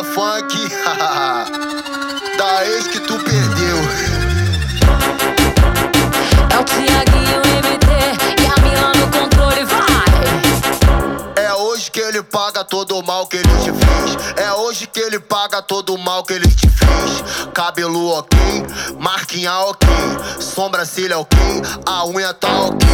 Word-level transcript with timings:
Rocha 0.00 0.04
Funk, 0.04 0.68
da 2.38 2.66
ex 2.66 2.86
que 2.88 3.00
tu 3.00 3.18
perdeu. 3.18 3.76
É 6.50 6.58
o 6.58 6.64
Tiaguinho 6.64 7.40
MT 7.60 7.86
e 8.40 8.46
a 8.46 8.56
Mila 8.62 8.92
no 8.94 9.06
controle, 9.10 9.64
vai! 9.64 11.44
É 11.44 11.52
hoje 11.54 11.90
que 11.90 12.00
ele 12.00 12.22
paga 12.22 12.64
todo 12.64 12.98
o 12.98 13.02
mal 13.02 13.26
que 13.26 13.36
ele 13.36 13.48
te 13.58 13.72
fez. 13.72 14.36
É 14.36 14.52
hoje 14.54 14.86
que 14.86 15.00
ele 15.00 15.20
paga 15.20 15.60
todo 15.60 15.94
o 15.94 15.98
mal 15.98 16.24
que 16.24 16.32
ele 16.32 16.48
te 16.48 16.68
fez. 16.68 17.50
Cabelo 17.52 18.08
ok, 18.10 18.38
marquinha 18.98 19.54
ok, 19.60 19.88
sobrancelha 20.40 21.18
ok, 21.18 21.38
a 21.84 22.06
unha 22.06 22.32
tá 22.32 22.48
ok. 22.48 22.88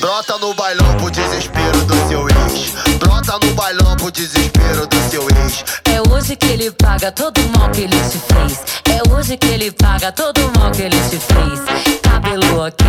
Brota 0.00 0.38
no 0.38 0.54
bailão 0.54 0.96
pro 0.96 1.10
desespero 1.10 1.84
do 1.84 1.94
seu 2.08 2.26
ex. 2.26 2.87
Brota 3.28 3.46
no 3.46 3.52
bailão 3.52 3.94
pro 3.96 4.10
desespero 4.10 4.86
do 4.86 5.10
seu 5.10 5.22
ex. 5.42 5.62
É 5.84 6.00
hoje 6.08 6.34
que 6.34 6.46
ele 6.46 6.70
paga 6.70 7.12
todo 7.12 7.38
o 7.38 7.58
mal 7.58 7.68
que 7.68 7.82
ele 7.82 7.96
te 8.08 8.18
fez. 8.18 8.64
É 8.86 9.12
hoje 9.12 9.36
que 9.36 9.46
ele 9.48 9.70
paga 9.70 10.10
todo 10.10 10.38
o 10.38 10.58
mal 10.58 10.70
que 10.70 10.80
ele 10.80 10.96
te 11.10 11.18
fez. 11.18 12.00
Cabelo 12.00 12.58
ok, 12.58 12.86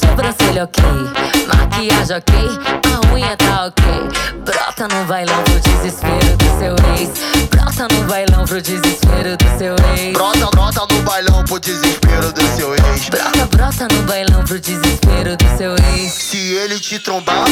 sobrancelha 0.00 0.64
ok, 0.64 0.82
maquiagem 1.46 2.16
ok, 2.16 2.34
a 2.86 3.14
unha 3.14 3.36
tá 3.36 3.66
ok. 3.66 3.84
Brota 4.46 4.88
no 4.88 5.04
bailão 5.04 5.42
pro 5.44 5.60
desespero 5.60 6.36
do 6.38 6.58
seu 6.58 6.74
ex. 6.96 7.10
Brota 7.50 7.94
no 7.94 8.04
bailão 8.08 8.44
pro 8.46 8.62
desespero 8.62 9.36
do 9.36 9.58
seu 9.58 9.76
ex. 9.94 10.12
Brota, 10.14 10.50
brota 10.52 10.94
no 10.94 11.02
bailão 11.02 11.44
pro 11.44 11.60
desespero 11.60 12.32
do 12.32 12.56
seu 12.56 12.74
ex. 12.74 13.08
Brota, 13.10 13.46
brota 13.54 13.88
no 13.92 14.02
bailão 14.04 14.42
pro 14.42 14.58
desespero 14.58 15.36
do 15.36 15.58
seu 15.58 15.76
ex. 15.92 16.12
Se 16.14 16.38
ele 16.54 16.80
te 16.80 16.98
trombar, 16.98 17.44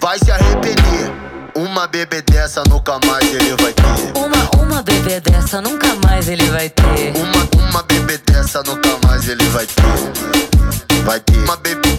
vai 0.00 0.18
se 0.18 0.32
arrepender. 0.32 1.35
Uma 1.56 1.86
bebê 1.86 2.20
dessa 2.20 2.62
nunca 2.68 2.98
mais 3.06 3.24
ele 3.32 3.56
vai 3.56 3.72
ter. 3.72 4.12
Uma, 4.14 4.62
uma 4.62 4.82
bebê 4.82 5.20
dessa 5.20 5.62
nunca 5.62 5.94
mais 6.04 6.28
ele 6.28 6.44
vai 6.50 6.68
ter. 6.68 7.14
Uma, 7.16 7.48
uma 7.70 7.82
bebê 7.82 8.18
dessa 8.26 8.62
nunca 8.62 8.98
mais 9.06 9.26
ele 9.26 9.42
vai 9.48 9.64
ter. 9.66 9.82
Vai 11.06 11.18
ter. 11.18 11.38
Uma 11.38 11.56
bebê, 11.56 11.98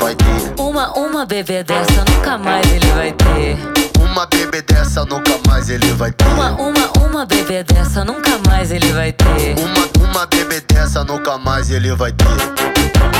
vai 0.00 0.16
ter. 0.16 0.60
Uma, 0.60 0.90
uma 0.98 1.24
bebê 1.24 1.62
dessa 1.62 2.04
nunca 2.10 2.38
mais 2.38 2.66
ele 2.72 2.90
vai 2.90 3.12
ter. 3.12 3.56
Uma 4.00 4.26
bebê 4.26 4.62
dessa 4.62 5.04
nunca 5.04 5.38
mais 5.46 5.70
ele 5.70 5.92
vai 5.92 6.10
ter. 6.10 6.26
Uma, 6.26 6.50
uma, 6.50 7.06
uma 7.06 7.24
bebê 7.24 7.62
dessa 7.62 8.04
nunca 8.04 8.36
mais 8.48 8.72
ele 8.72 8.90
vai 8.92 9.12
ter. 9.12 9.54
Uma, 9.60 10.10
uma 10.10 10.26
bebê 10.26 10.60
dessa 10.60 11.04
nunca 11.04 11.38
mais 11.38 11.70
ele 11.70 11.94
vai 11.94 12.10
ter. 12.10 13.17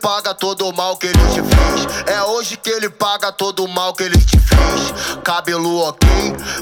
Paga 0.00 0.34
todo 0.34 0.66
o 0.66 0.72
mal 0.74 0.96
que 0.96 1.06
ele 1.06 1.18
te 1.28 1.42
fez. 1.42 2.06
É 2.06 2.22
hoje 2.22 2.56
que 2.56 2.70
ele 2.70 2.88
paga 2.88 3.30
todo 3.30 3.64
o 3.64 3.68
mal 3.68 3.92
que 3.92 4.04
ele 4.04 4.18
te 4.18 4.38
fez. 4.38 5.20
Cabelo 5.22 5.78
ok, 5.80 6.08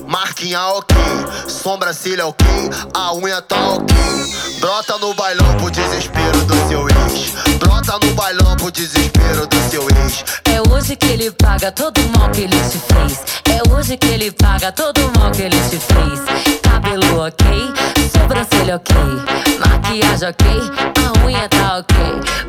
marquinha 0.07 0.61
ok, 0.69 0.97
sobrancelha 1.49 2.27
ok, 2.27 2.47
a 2.93 3.15
unha 3.15 3.41
tá 3.41 3.57
ok. 3.57 3.97
Brota 4.61 4.99
no 4.99 5.15
bailão 5.15 5.57
pro 5.57 5.71
desespero 5.71 6.45
do 6.45 6.55
seu 6.69 6.89
ex. 6.89 7.59
Brota 7.59 7.99
no 8.05 8.13
bailão 8.15 8.57
pro 8.57 8.71
desespero 8.71 9.47
do 9.47 9.71
seu 9.71 9.83
ex. 10.03 10.25
É 10.45 10.61
hoje 10.69 10.97
que 10.97 11.07
ele 11.07 11.31
paga 11.31 11.71
todo 11.71 11.99
o 11.99 12.19
mal 12.19 12.31
que 12.31 12.43
ele 12.43 12.57
te 12.57 12.79
fez. 12.79 13.21
É 13.45 13.73
hoje 13.73 13.97
que 13.97 14.07
ele 14.09 14.33
paga 14.33 14.73
todo 14.73 14.99
o 14.99 15.19
mal 15.19 15.31
que 15.31 15.43
ele 15.43 15.57
te 15.71 15.79
fez. 15.79 16.61
Cabelo 16.63 17.21
ok, 17.27 17.47
sobrancelha 18.39 18.77
ok, 18.77 18.95
maquiagem 19.59 20.29
ok, 20.29 20.47
a 20.97 21.27
unha 21.27 21.49
tá 21.49 21.79
ok. 21.79 21.97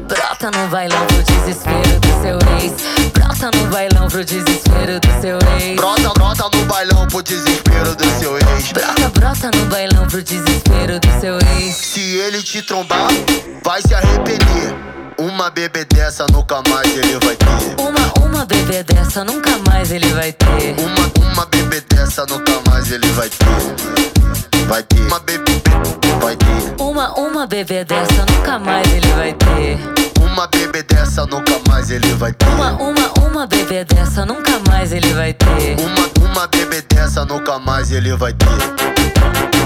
Brota 0.07 0.51
no 0.51 0.67
bailão 0.69 1.05
pro 1.07 1.23
desespero 1.23 1.99
do 1.99 2.21
seu 2.21 2.37
ex. 2.59 2.73
Brota 3.13 3.51
no 3.57 3.67
bailão 3.67 4.07
pro 4.07 4.23
desespero 4.23 4.99
do 4.99 5.21
seu 5.21 5.39
ex. 5.57 5.75
Brota, 5.75 6.09
brota 6.13 6.57
no 6.57 6.65
bailão 6.65 7.07
pro 7.07 7.23
desespero 7.23 7.95
do 7.95 8.19
seu 8.19 8.37
ex. 8.37 8.71
Brota, 8.71 9.09
brota 9.09 9.51
no 9.55 9.65
bailão 9.65 10.07
pro 10.07 10.21
desespero 10.21 10.99
do 10.99 11.19
seu 11.19 11.39
ex. 11.57 11.75
Se 11.75 12.01
ele 12.17 12.43
te 12.43 12.61
trombar, 12.61 13.09
vai 13.63 13.81
se 13.81 13.93
arrepender. 13.93 14.75
Uma 15.17 15.49
bebê 15.49 15.85
dessa 15.85 16.25
nunca 16.31 16.61
mais 16.69 16.87
ele 16.95 17.19
vai 17.19 17.35
ter. 17.35 17.81
Uma, 17.81 18.25
uma 18.25 18.45
bebê 18.45 18.83
dessa 18.83 19.23
nunca 19.25 19.57
mais 19.67 19.91
ele 19.91 20.07
vai 20.13 20.31
ter. 20.31 20.75
Uma, 20.79 21.31
uma 21.31 21.45
bebê 21.45 21.81
dessa 21.81 22.25
nunca 22.25 22.61
mais 22.69 22.89
ele 22.89 23.07
vai 23.11 23.27
ter. 23.29 24.38
Vai 24.69 24.83
ter. 24.83 24.99
Uma 25.01 25.19
bebê, 25.19 25.51
vai 26.21 26.35
ter. 26.37 26.75
Uma, 26.79 27.11
uma 27.19 27.47
bebê 27.47 27.83
dessa 27.83 28.23
nunca 28.31 28.59
mais 28.59 28.87
ele 28.93 29.11
vai 29.13 29.33
ter. 29.33 29.79
Uma 30.21 30.45
bebê 30.45 30.83
dessa 30.83 31.25
nunca 31.25 31.59
mais 31.67 31.89
ele 31.89 32.13
vai 32.13 32.31
ter. 32.33 32.45
Uma, 32.45 32.73
uma, 32.73 33.27
uma 33.27 33.47
bebê 33.47 33.83
dessa 33.83 34.27
nunca 34.27 34.59
mais 34.67 34.91
ele 34.91 35.11
vai 35.13 35.33
ter. 35.33 35.75
Uma, 35.79 36.31
uma 36.31 36.47
bebê 36.47 36.83
dessa 36.83 37.25
nunca 37.25 37.57
mais 37.57 37.91
ele 37.91 38.15
vai 38.15 38.31
ter. 38.31 39.58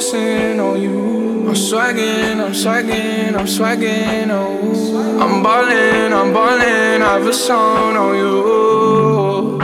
Saucing 0.00 0.58
on 0.60 0.80
you. 0.80 1.48
I'm 1.48 1.54
swagging, 1.54 2.40
I'm 2.40 2.52
swagging, 2.52 3.34
I'm 3.36 3.46
swagging 3.46 4.30
on 4.30 4.74
you. 4.74 5.20
I'm 5.20 5.42
ballin', 5.42 6.12
I'm 6.12 6.32
ballin', 6.32 7.02
I 7.02 7.18
have 7.18 7.26
a 7.26 7.32
song 7.32 7.96
on 7.96 8.16
you. 8.16 9.58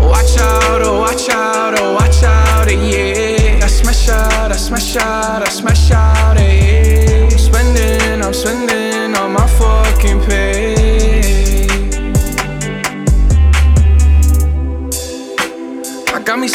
Watch 0.00 0.38
out, 0.38 0.82
oh 0.82 1.00
watch 1.00 1.28
out, 1.30 1.74
oh 1.78 1.94
watch 1.94 2.22
out, 2.22 2.70
yeah. 2.70 3.60
I 3.62 3.66
smash 3.66 4.08
out, 4.08 4.52
I 4.52 4.56
smash 4.56 4.96
out, 4.96 5.42
I 5.42 5.48
smash 5.48 5.90
out, 5.90 6.31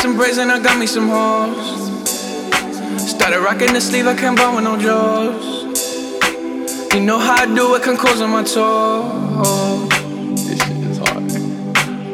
some 0.07 0.15
braids 0.15 0.37
and 0.37 0.49
I 0.49 0.59
got 0.59 0.79
me 0.79 0.87
some 0.87 1.09
hoes. 1.09 1.57
Started 3.09 3.41
rocking 3.41 3.73
the 3.73 3.81
sleeve, 3.81 4.07
I 4.07 4.15
can't 4.15 4.37
buy 4.37 4.55
with 4.55 4.63
no 4.63 4.77
jaws. 4.77 5.35
You 6.93 7.01
know 7.01 7.19
how 7.19 7.43
I 7.43 7.45
do 7.45 7.75
it, 7.75 7.83
can 7.83 7.97
close 7.97 8.21
on 8.21 8.29
my 8.29 8.43
toes. 8.43 9.89
This 10.47 10.59
shit 10.63 10.77
is 10.91 10.97
hard. 10.99 11.25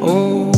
Oh. 0.02 0.52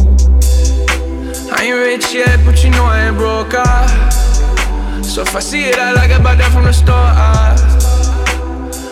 I 1.52 1.66
ain't 1.66 1.76
rich 1.76 2.14
yet, 2.14 2.40
but 2.46 2.64
you 2.64 2.70
know 2.70 2.86
I 2.86 3.08
ain't 3.08 3.18
broke, 3.18 3.54
ah. 3.54 5.02
So 5.04 5.24
if 5.24 5.36
I 5.36 5.42
see 5.42 5.66
it, 5.66 5.78
I 5.78 5.92
like 5.92 6.12
it, 6.12 6.24
buy 6.24 6.36
that 6.36 6.52
from 6.54 6.64
the 6.64 6.72
store, 6.72 7.10
ah. 7.26 7.56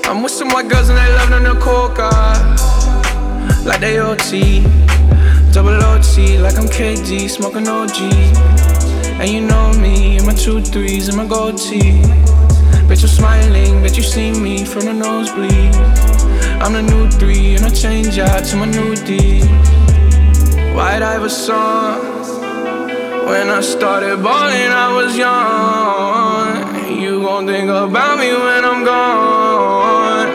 I'm 0.10 0.22
with 0.22 0.34
some 0.34 0.50
white 0.50 0.68
girls 0.68 0.90
and 0.90 0.98
they 0.98 1.10
love 1.16 1.30
them 1.30 1.44
the 1.44 1.56
coca. 1.62 2.10
Like 3.64 3.80
they 3.80 4.00
OT, 4.00 4.64
double 5.54 5.84
OT, 5.84 6.40
like 6.40 6.58
I'm 6.58 6.66
KD, 6.66 7.30
smoking 7.30 7.68
OG. 7.68 7.98
And 9.22 9.30
you 9.30 9.42
know 9.42 9.72
me, 9.74 10.18
and 10.18 10.26
my 10.26 10.34
two 10.34 10.62
threes 10.62 11.10
and 11.10 11.18
my 11.18 11.28
gold 11.28 11.60
tee. 11.60 12.02
Bet 12.88 13.00
you're 13.02 13.08
smiling, 13.08 13.84
bet 13.84 13.96
you 13.96 14.02
see 14.02 14.32
me 14.32 14.66
from 14.66 14.86
the 14.86 14.94
nosebleed. 14.94 15.76
I'm 16.60 16.74
the 16.74 16.82
new 16.82 17.08
three, 17.12 17.54
and 17.56 17.66
I 17.66 17.70
change 17.70 18.18
out 18.18 18.44
to 18.46 18.56
my 18.56 18.66
new 18.66 18.96
D. 18.96 19.42
White 20.74 21.04
Iverson. 21.04 22.02
When 23.28 23.50
I 23.50 23.62
started 23.62 24.24
balling, 24.24 24.72
I 24.86 24.90
was 24.98 25.16
young. 25.16 27.00
You 27.00 27.22
gon' 27.22 27.46
think 27.46 27.70
about 27.70 28.18
me 28.18 28.34
when 28.34 28.66
I'm 28.66 28.84
gone. 28.84 30.30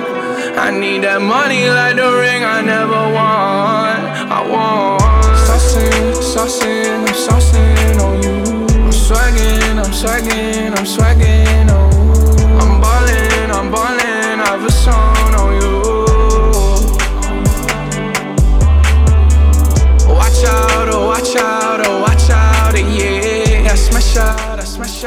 I 0.56 0.71
need 0.71 1.03
that 1.03 1.21
money 1.21 1.69
like 1.69 1.97
the 1.97 2.09
ring 2.23 2.44
I 2.44 2.61
never 2.62 3.03
won. 3.14 3.88
Saucing, 6.38 7.00
I'm 7.00 7.14
saucing 7.14 8.00
on 8.00 8.23
you. 8.23 8.31
I'm 8.85 8.93
swagging, 8.93 9.76
I'm 9.76 9.93
swagging, 9.93 10.70
I'm 10.79 10.87
swagging 10.87 11.69
on 11.69 11.90
you. 11.90 12.44
I'm 12.61 12.81
ballin', 12.81 13.50
I'm 13.50 13.73
ballin', 13.73 14.38
I 14.38 14.46
have 14.46 14.64
a 14.64 14.70
song 14.70 15.35
on 15.35 15.61
you. 15.61 15.81
Watch 20.14 20.44
out, 20.44 20.88
oh 20.94 21.08
watch 21.08 21.35
out, 21.35 21.85
oh 21.85 22.02
watch 22.02 22.31
out, 22.31 22.75
yeah. 22.76 23.73
I 23.73 23.75
smash 23.75 24.17
out, 24.17 24.61
I 24.61 24.62
smash 24.62 25.02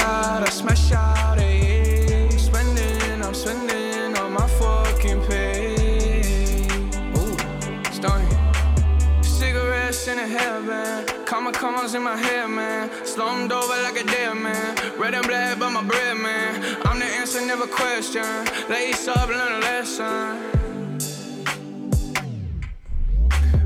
in 11.94 12.04
my 12.04 12.16
hair, 12.16 12.48
man. 12.48 12.90
Slummed 13.06 13.52
over 13.52 13.82
like 13.84 14.00
a 14.00 14.04
dead 14.04 14.36
man. 14.36 15.00
Red 15.00 15.14
and 15.14 15.28
black, 15.28 15.60
but 15.60 15.72
my 15.72 15.84
bread, 15.84 16.18
man. 16.18 16.78
I'm 16.86 17.00
the 17.00 17.06
answer, 17.06 17.42
never 17.46 17.68
question. 17.68 18.24
Lace 18.70 19.08
up, 19.08 19.28
learn 19.30 19.54
a 19.54 19.60
lesson. 19.60 20.62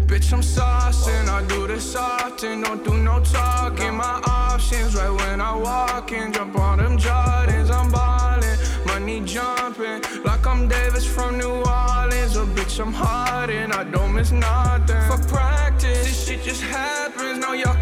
Bitch, 0.07 0.31
I'm 0.31 0.42
saucing, 0.42 1.27
I 1.27 1.45
do 1.48 1.68
this 1.68 1.95
often, 1.95 2.62
don't 2.62 2.83
do 2.83 2.94
no 2.98 3.19
talking. 3.24 3.95
My 3.95 4.22
options 4.27 4.95
right 4.95 5.10
when 5.10 5.42
I 5.42 5.56
walk 5.56 6.12
in, 6.12 6.31
jump 6.31 6.57
on 6.57 6.77
them 6.77 6.98
Jordans, 6.98 7.69
I'm 7.69 7.92
ballin', 7.92 8.57
money 8.86 9.22
jumping, 9.25 10.01
like 10.24 10.45
I'm 10.48 10.68
Davis 10.68 11.06
from 11.06 11.38
New 11.38 11.50
Orleans. 11.50 12.38
Oh, 12.38 12.48
bitch, 12.56 12.80
I'm 12.80 12.94
hardin', 12.94 13.72
I 13.72 13.83
don't 13.83 14.13
miss 14.13 14.31
nothing. 14.31 15.01
For 15.10 15.18
practice, 15.27 16.06
this 16.06 16.27
shit 16.27 16.44
just 16.44 16.62
happens, 16.62 17.39
no, 17.39 17.54
y'all 17.54 17.75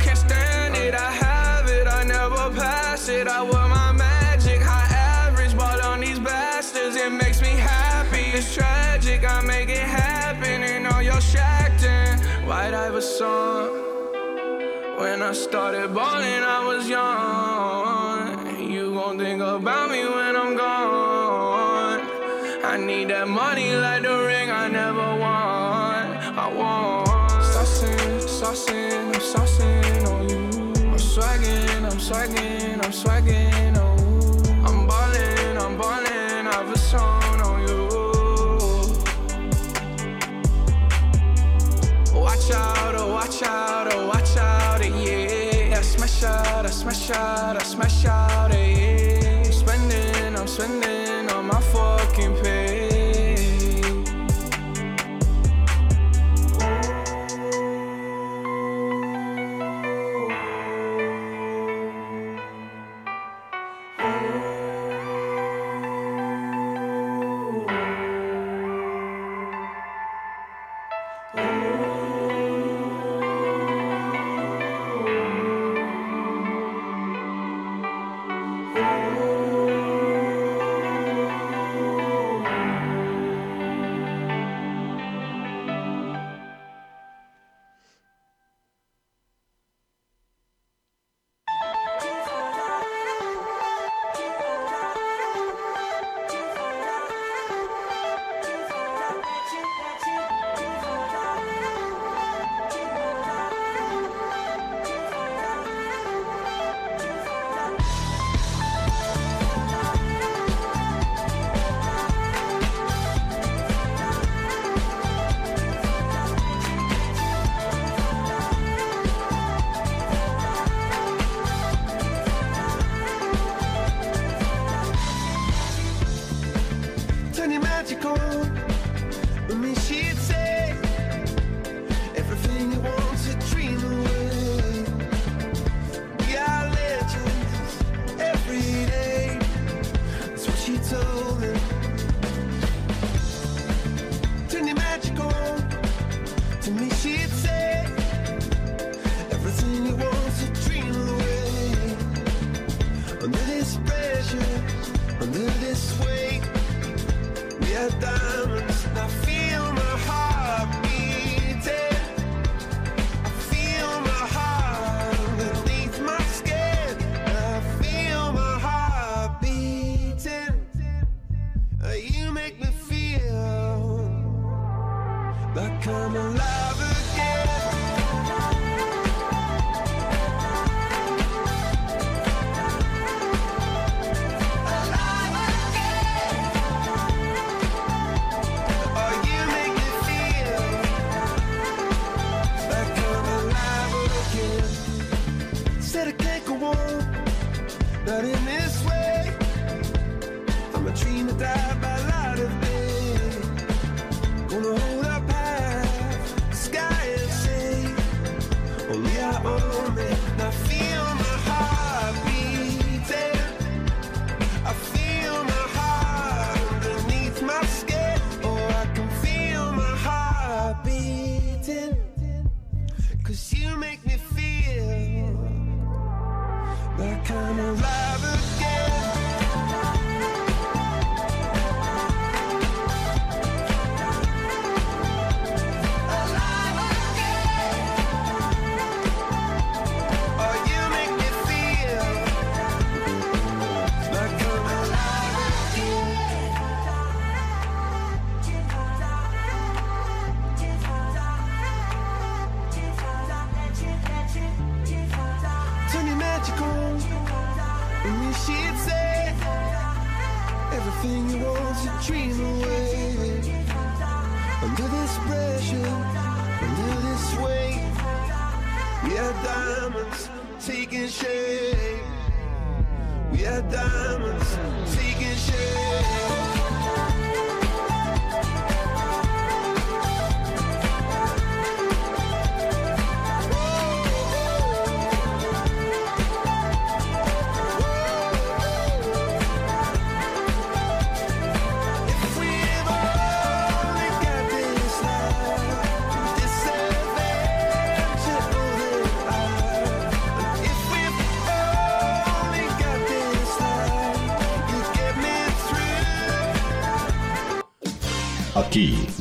it. 0.83 0.94
I 0.94 1.12
have 1.12 1.68
it, 1.69 1.88
I 1.88 2.03
never 2.03 2.44
pass 2.59 3.07
it, 3.07 3.27
I 3.27 3.41
wear 3.41 3.68
my 3.68 3.91
magic, 3.91 4.62
high 4.62 4.94
average, 5.25 5.56
ball 5.56 5.81
on 5.81 6.01
these 6.01 6.19
bastards, 6.19 6.95
it 6.95 7.12
makes 7.12 7.41
me 7.41 7.53
happy. 7.74 8.25
It's 8.38 8.53
tragic, 8.53 9.24
I 9.24 9.41
make 9.41 9.69
it 9.69 9.88
happen, 10.01 10.63
and 10.63 10.88
all 10.88 11.01
y'all 11.01 11.19
shacked 11.19 11.83
in. 11.83 12.19
White 12.47 12.74
Iverson. 12.74 13.81
When 15.00 15.21
I 15.21 15.33
started 15.33 15.94
balling, 15.94 16.44
I 16.57 16.59
was 16.69 16.83
young. 16.89 18.71
You 18.71 18.94
gon' 18.94 19.18
think 19.18 19.41
about 19.41 19.89
me 19.89 20.03
when 20.15 20.35
I'm 20.35 20.56
gone. 20.56 22.01
I 22.71 22.77
need 22.77 23.09
that 23.09 23.27
money 23.27 23.75
like 23.75 24.01
the 24.03 24.15
ring 24.30 24.50
I 24.50 24.68
never 24.68 25.09
won. 25.24 26.01
I 26.44 26.47
want. 26.59 27.07
Saucing, 27.53 28.19
saucing 28.39 28.82
swagging, 32.24 32.81
I'm 32.81 32.92
swagging 32.92 33.78
on. 33.78 34.66
I'm 34.66 34.88
ballin', 34.88 35.58
I'm 35.58 35.78
ballin', 35.78 36.48
Iverson 36.48 37.00
on 37.00 37.68
you. 37.68 37.88
Watch 42.14 42.52
out, 42.52 42.96
oh 42.96 43.12
watch 43.12 43.44
out, 43.44 43.94
oh 43.94 44.08
watch 44.08 44.38
out, 44.38 44.81
eh, 44.81 45.68
yeah. 45.68 45.78
I 45.78 45.81
smash 45.81 46.24
out, 46.24 46.66
I 46.66 46.70
smash 46.70 47.10
out, 47.12 47.58
I 47.58 47.64
smash 47.64 48.06
out, 48.06 48.52
eh, 48.52 49.22
yeah. 49.22 49.44
I'm 49.46 49.52
spending, 49.52 50.36
I'm 50.36 50.48
spending 50.48 51.30
on 51.30 51.48
my 51.48 51.62
fucking 51.62 52.36
pay. 52.42 52.62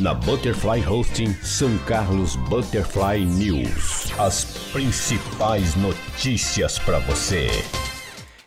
Na 0.02 0.14
Butterfly 0.14 0.84
Hosting 0.84 1.32
São 1.44 1.78
Carlos 1.86 2.34
Butterfly 2.34 3.24
News. 3.24 4.12
As 4.18 4.44
principais 4.72 5.76
notícias 5.76 6.76
para 6.76 6.98
você. 6.98 7.46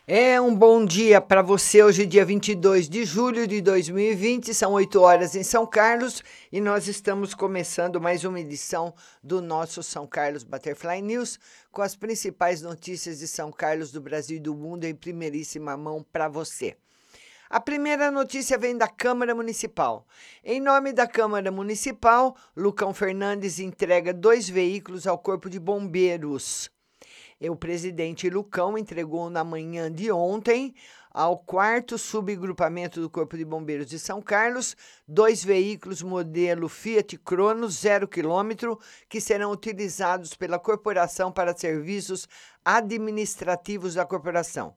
É 0.06 0.40
um 0.42 0.54
bom 0.54 0.84
dia 0.84 1.22
para 1.22 1.42
você. 1.42 1.82
Hoje, 1.82 2.06
dia 2.06 2.26
22 2.26 2.90
de 2.90 3.06
julho 3.06 3.48
de 3.48 3.62
2020, 3.62 4.54
são 4.54 4.74
8 4.74 5.00
horas 5.00 5.34
em 5.34 5.44
São 5.44 5.66
Carlos 5.66 6.22
e 6.52 6.60
nós 6.60 6.90
estamos 6.90 7.34
começando 7.34 8.02
mais 8.02 8.26
uma 8.26 8.42
edição 8.42 8.94
do 9.24 9.42
nosso 9.42 9.82
São 9.82 10.06
Carlos 10.06 10.44
Butterfly 10.44 11.02
News 11.02 11.40
com 11.72 11.82
as 11.82 11.96
principais 11.96 12.62
notícias 12.62 13.20
de 13.20 13.30
São 13.30 13.50
Carlos, 13.50 13.94
do 13.94 14.02
Brasil 14.02 14.36
e 14.36 14.42
do 14.42 14.54
mundo 14.54 14.84
em 14.84 14.94
primeiríssima 14.94 15.78
mão 15.78 16.06
para 16.12 16.28
você. 16.28 16.76
A 17.48 17.60
primeira 17.60 18.10
notícia 18.10 18.58
vem 18.58 18.76
da 18.76 18.88
Câmara 18.88 19.36
Municipal. 19.36 20.08
Em 20.44 20.60
nome 20.60 20.92
da 20.92 21.06
Câmara 21.06 21.52
Municipal, 21.52 22.36
Lucão 22.58 22.92
Fernandes 22.92 23.60
entrega 23.60 24.12
dois 24.12 24.50
veículos 24.50 25.06
ao 25.06 25.20
Corpo 25.20 25.48
de 25.48 25.60
Bombeiros. 25.60 26.72
E 27.40 27.48
o 27.48 27.56
presidente 27.56 28.32
Lucão 28.32 28.76
entregou 28.76 29.30
na 29.30 29.44
manhã 29.44 29.92
de 29.92 30.12
ontem 30.12 30.74
ao 31.12 31.38
quarto 31.38 32.00
subgrupamento 32.00 33.00
do 33.00 33.12
Corpo 33.12 33.38
de 33.38 33.46
Bombeiros 33.46 33.88
de 33.88 34.00
São 34.00 34.24
Carlos 34.24 34.76
dois 35.08 35.44
veículos 35.44 36.02
modelo 36.02 36.68
Fiat 36.68 37.16
Crono 37.20 37.70
zero 37.70 38.08
quilômetro 38.08 38.80
que 39.08 39.22
serão 39.22 39.52
utilizados 39.52 40.34
pela 40.34 40.58
corporação 40.58 41.32
para 41.32 41.56
serviços 41.56 42.28
administrativos 42.66 43.94
da 43.94 44.04
corporação. 44.04 44.76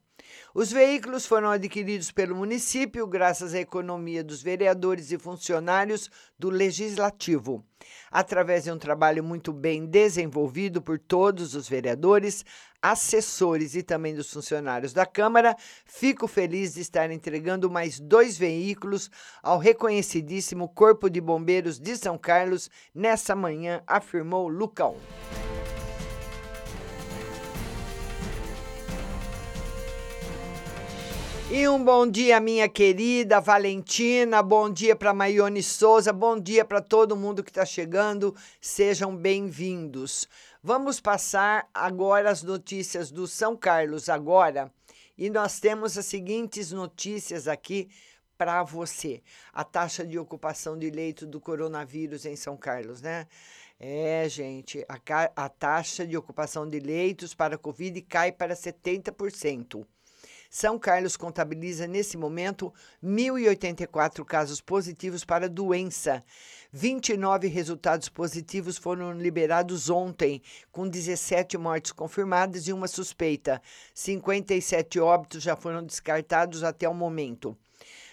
Os 0.55 0.73
veículos 0.73 1.27
foram 1.27 1.51
adquiridos 1.51 2.11
pelo 2.11 2.35
município 2.35 3.07
graças 3.07 3.55
à 3.55 3.61
economia 3.61 4.25
dos 4.25 4.43
vereadores 4.43 5.13
e 5.13 5.19
funcionários 5.19 6.11
do 6.39 6.51
Legislativo. 6.51 7.65
Através 8.11 8.65
de 8.65 8.73
um 8.73 8.79
trabalho 8.79 9.23
muito 9.23 9.53
bem 9.53 9.87
desenvolvido 9.87 10.83
por 10.83 10.99
todos 10.99 11.55
os 11.55 11.69
vereadores, 11.69 12.45
assessores 12.83 13.75
e 13.75 13.83
também 13.83 14.15
dos 14.15 14.33
funcionários 14.33 14.93
da 14.93 15.05
Câmara, 15.05 15.57
fico 15.85 16.27
feliz 16.27 16.75
de 16.75 16.81
estar 16.81 17.11
entregando 17.11 17.71
mais 17.71 18.01
dois 18.01 18.39
veículos 18.39 19.11
ao 19.43 19.59
reconhecidíssimo 19.59 20.69
Corpo 20.69 21.09
de 21.11 21.21
Bombeiros 21.21 21.79
de 21.79 21.97
São 21.97 22.17
Carlos 22.17 22.71
nessa 22.95 23.35
manhã, 23.35 23.83
afirmou 23.87 24.49
Lucão. 24.49 24.97
E 31.51 31.67
um 31.67 31.83
bom 31.83 32.07
dia, 32.07 32.39
minha 32.41 32.69
querida 32.69 33.41
Valentina, 33.41 34.43
bom 34.43 34.69
dia 34.69 34.95
para 34.95 35.15
Maione 35.15 35.63
Souza, 35.63 36.13
bom 36.13 36.39
dia 36.39 36.63
para 36.63 36.83
todo 36.83 37.17
mundo 37.17 37.43
que 37.43 37.49
está 37.49 37.65
chegando, 37.65 38.37
sejam 38.61 39.17
bem-vindos. 39.17 40.29
Vamos 40.63 41.01
passar 41.01 41.67
agora 41.73 42.31
as 42.31 42.43
notícias 42.43 43.11
do 43.11 43.27
São 43.27 43.57
Carlos 43.57 44.11
agora, 44.11 44.71
e 45.17 45.31
nós 45.31 45.59
temos 45.59 45.97
as 45.97 46.05
seguintes 46.05 46.71
notícias 46.71 47.49
aqui 47.49 47.89
para 48.37 48.63
você. 48.63 49.23
A 49.51 49.65
taxa 49.65 50.05
de 50.05 50.19
ocupação 50.19 50.79
de 50.79 50.91
leito 50.91 51.27
do 51.27 51.41
coronavírus 51.41 52.27
em 52.27 52.37
São 52.37 52.59
Carlos, 52.59 53.01
né? 53.01 53.27
É, 53.81 54.29
gente, 54.29 54.85
a, 54.87 54.99
a 55.45 55.49
taxa 55.49 56.07
de 56.07 56.15
ocupação 56.15 56.69
de 56.69 56.79
leitos 56.79 57.33
para 57.33 57.57
Covid 57.57 58.03
cai 58.03 58.33
para 58.33 58.55
70%. 58.55 59.87
São 60.51 60.79
Carlos 60.79 61.17
contabiliza 61.17 61.87
nesse 61.87 62.17
momento 62.17 62.73
1.084 63.05 64.25
casos 64.25 64.61
positivos 64.61 65.25
para 65.25 65.49
doença. 65.49 66.25
29 66.73 67.49
resultados 67.49 68.09
positivos 68.09 68.79
foram 68.79 69.13
liberados 69.13 69.91
ontem, 69.91 70.41
com 70.73 70.89
17 70.89 71.59
mortes 71.59 71.93
confirmadas 71.93 72.67
e 72.67 72.73
uma 72.73 72.89
suspeita. 72.89 73.61
57 73.93 74.99
óbitos 74.99 75.43
já 75.43 75.55
foram 75.55 75.85
descartados 75.85 76.65
até 76.65 76.89
o 76.89 76.95
momento. 76.95 77.57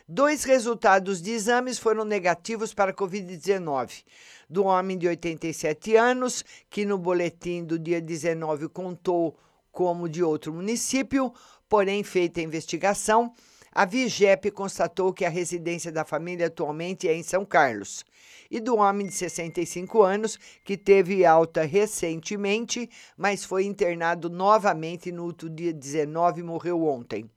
Dois 0.07 0.43
resultados 0.43 1.21
de 1.21 1.31
exames 1.31 1.79
foram 1.79 2.05
negativos 2.05 2.73
para 2.73 2.91
a 2.91 2.93
Covid-19. 2.93 4.03
Do 4.47 4.65
homem 4.65 4.97
de 4.97 5.07
87 5.07 5.95
anos, 5.95 6.45
que 6.69 6.85
no 6.85 6.97
boletim 6.97 7.63
do 7.63 7.79
dia 7.79 7.99
19 7.99 8.69
contou 8.69 9.35
como 9.71 10.07
de 10.07 10.23
outro 10.23 10.53
município, 10.53 11.33
porém, 11.75 12.03
feita 12.03 12.39
a 12.39 12.43
investigação, 12.43 13.33
a 13.69 13.83
Vigep 13.83 14.49
constatou 14.51 15.11
que 15.11 15.25
a 15.25 15.29
residência 15.29 15.91
da 15.91 16.05
família 16.05 16.47
atualmente 16.47 17.05
é 17.05 17.13
em 17.13 17.21
São 17.21 17.43
Carlos. 17.43 18.05
E 18.49 18.61
do 18.61 18.77
homem 18.77 19.05
de 19.05 19.13
65 19.13 20.01
anos, 20.01 20.39
que 20.63 20.77
teve 20.77 21.25
alta 21.25 21.65
recentemente, 21.65 22.89
mas 23.17 23.43
foi 23.43 23.65
internado 23.65 24.29
novamente 24.29 25.11
no 25.11 25.25
outro 25.25 25.49
dia 25.49 25.73
19 25.73 26.39
e 26.39 26.43
morreu 26.45 26.81
ontem. 26.85 27.29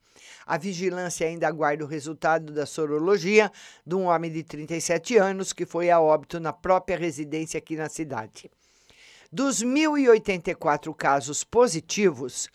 A 0.45 0.57
vigilância 0.57 1.27
ainda 1.27 1.45
aguarda 1.45 1.83
o 1.83 1.87
resultado 1.87 2.53
da 2.53 2.65
sorologia 2.65 3.51
de 3.85 3.95
um 3.95 4.05
homem 4.05 4.31
de 4.31 4.41
37 4.41 5.17
anos 5.17 5.51
que 5.51 5.65
foi 5.65 5.91
a 5.91 5.99
óbito 5.99 6.39
na 6.39 6.53
própria 6.53 6.97
residência 6.97 7.57
aqui 7.57 7.75
na 7.75 7.89
cidade. 7.89 8.49
Dos 9.31 9.63
1.084 9.63 10.91
casos 10.95 11.43
positivos, 11.43 12.49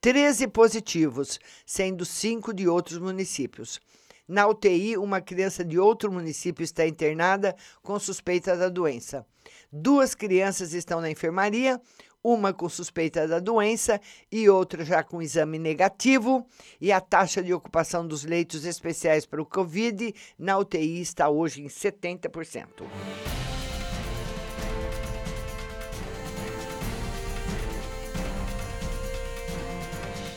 13 0.00 0.48
positivos, 0.48 1.38
sendo 1.64 2.04
5 2.04 2.52
de 2.52 2.66
outros 2.68 2.98
municípios. 2.98 3.80
Na 4.26 4.46
UTI, 4.48 4.96
uma 4.96 5.20
criança 5.20 5.64
de 5.64 5.78
outro 5.78 6.10
município 6.10 6.64
está 6.64 6.86
internada 6.86 7.54
com 7.82 7.98
suspeita 7.98 8.56
da 8.56 8.68
doença. 8.68 9.24
Duas 9.70 10.14
crianças 10.14 10.72
estão 10.72 11.00
na 11.00 11.10
enfermaria, 11.10 11.80
uma 12.24 12.54
com 12.54 12.68
suspeita 12.68 13.28
da 13.28 13.38
doença 13.38 14.00
e 14.32 14.48
outra 14.48 14.82
já 14.82 15.04
com 15.04 15.20
exame 15.20 15.58
negativo. 15.58 16.46
E 16.80 16.90
a 16.90 17.00
taxa 17.00 17.42
de 17.42 17.52
ocupação 17.52 18.06
dos 18.06 18.24
leitos 18.24 18.64
especiais 18.64 19.26
para 19.26 19.42
o 19.42 19.46
Covid 19.46 20.14
na 20.38 20.56
UTI 20.58 21.02
está 21.02 21.28
hoje 21.28 21.62
em 21.62 21.66
70%. 21.66 22.84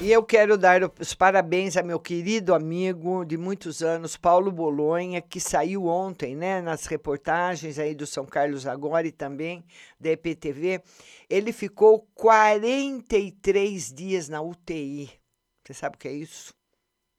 E 0.07 0.11
eu 0.13 0.23
quero 0.23 0.57
dar 0.57 0.89
os 1.01 1.13
parabéns 1.13 1.75
a 1.75 1.83
meu 1.83 1.99
querido 1.99 2.55
amigo 2.55 3.25
de 3.25 3.35
muitos 3.35 3.83
anos, 3.83 4.15
Paulo 4.15 4.49
Bolonha, 4.53 5.21
que 5.21 5.37
saiu 5.37 5.87
ontem, 5.87 6.33
né, 6.33 6.61
nas 6.61 6.85
reportagens 6.85 7.77
aí 7.77 7.93
do 7.93 8.07
São 8.07 8.25
Carlos 8.25 8.65
Agora 8.65 9.05
e 9.05 9.11
também 9.11 9.65
da 9.99 10.09
EPTV. 10.11 10.81
Ele 11.29 11.51
ficou 11.51 12.07
43 12.15 13.91
dias 13.91 14.29
na 14.29 14.41
UTI. 14.41 15.11
Você 15.65 15.73
sabe 15.73 15.97
o 15.97 15.99
que 15.99 16.07
é 16.07 16.13
isso? 16.13 16.53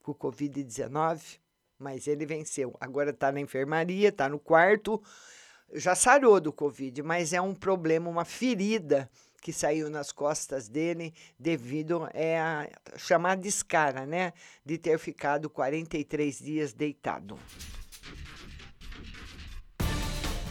Com 0.02 0.14
Covid-19? 0.14 1.40
Mas 1.78 2.06
ele 2.06 2.24
venceu. 2.24 2.74
Agora 2.80 3.10
está 3.10 3.30
na 3.30 3.38
enfermaria, 3.38 4.08
está 4.08 4.30
no 4.30 4.38
quarto. 4.38 4.98
Já 5.74 5.94
sarou 5.94 6.40
do 6.40 6.54
Covid, 6.54 7.02
mas 7.02 7.34
é 7.34 7.40
um 7.42 7.54
problema, 7.54 8.08
uma 8.08 8.24
ferida 8.24 9.10
que 9.40 9.52
saiu 9.52 9.88
nas 9.88 10.12
costas 10.12 10.68
dele 10.68 11.14
devido 11.38 12.08
é, 12.12 12.38
a 12.38 12.68
chamar 12.96 13.36
descara, 13.36 14.04
né? 14.04 14.32
De 14.64 14.78
ter 14.78 14.98
ficado 14.98 15.48
43 15.48 16.38
dias 16.38 16.72
deitado. 16.72 17.38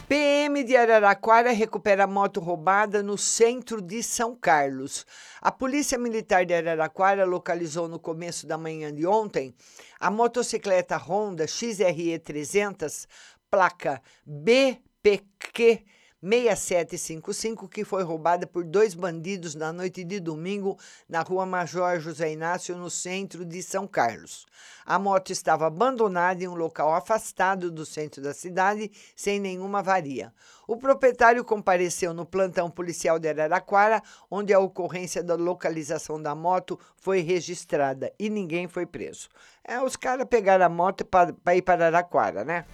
PM 0.08 0.64
de 0.64 0.74
Araraquara 0.74 1.52
recupera 1.52 2.06
moto 2.06 2.40
roubada 2.40 3.02
no 3.02 3.18
centro 3.18 3.82
de 3.82 4.02
São 4.02 4.34
Carlos. 4.34 5.04
A 5.38 5.52
Polícia 5.52 5.98
Militar 5.98 6.46
de 6.46 6.54
Araraquara 6.54 7.26
localizou 7.26 7.86
no 7.86 7.98
começo 7.98 8.46
da 8.46 8.56
manhã 8.56 8.90
de 8.90 9.06
ontem 9.06 9.54
a 10.00 10.10
motocicleta 10.10 10.96
Honda 10.96 11.46
XRE 11.46 12.18
300, 12.18 13.06
placa 13.50 14.00
BPQ 14.24 15.84
6755, 16.22 17.68
que 17.68 17.84
foi 17.84 18.02
roubada 18.02 18.46
por 18.46 18.64
dois 18.64 18.94
bandidos 18.94 19.54
na 19.54 19.72
noite 19.72 20.02
de 20.02 20.18
domingo 20.18 20.76
na 21.08 21.22
rua 21.22 21.46
Major 21.46 22.00
José 22.00 22.32
Inácio, 22.32 22.76
no 22.76 22.90
centro 22.90 23.44
de 23.44 23.62
São 23.62 23.86
Carlos. 23.86 24.44
A 24.84 24.98
moto 24.98 25.30
estava 25.30 25.66
abandonada 25.66 26.42
em 26.42 26.48
um 26.48 26.54
local 26.54 26.92
afastado 26.92 27.70
do 27.70 27.86
centro 27.86 28.20
da 28.20 28.34
cidade, 28.34 28.90
sem 29.14 29.38
nenhuma 29.38 29.82
varia. 29.82 30.32
O 30.66 30.76
proprietário 30.76 31.44
compareceu 31.44 32.12
no 32.12 32.26
plantão 32.26 32.70
policial 32.70 33.18
de 33.18 33.28
Araraquara, 33.28 34.02
onde 34.30 34.52
a 34.52 34.58
ocorrência 34.58 35.22
da 35.22 35.34
localização 35.34 36.20
da 36.20 36.34
moto 36.34 36.78
foi 36.96 37.20
registrada 37.20 38.12
e 38.18 38.28
ninguém 38.28 38.66
foi 38.66 38.86
preso. 38.86 39.28
É, 39.62 39.80
os 39.80 39.94
caras 39.94 40.26
pegaram 40.28 40.64
a 40.64 40.68
moto 40.68 41.04
para 41.04 41.54
ir 41.54 41.62
para 41.62 41.86
Araraquara, 41.86 42.44
né? 42.44 42.64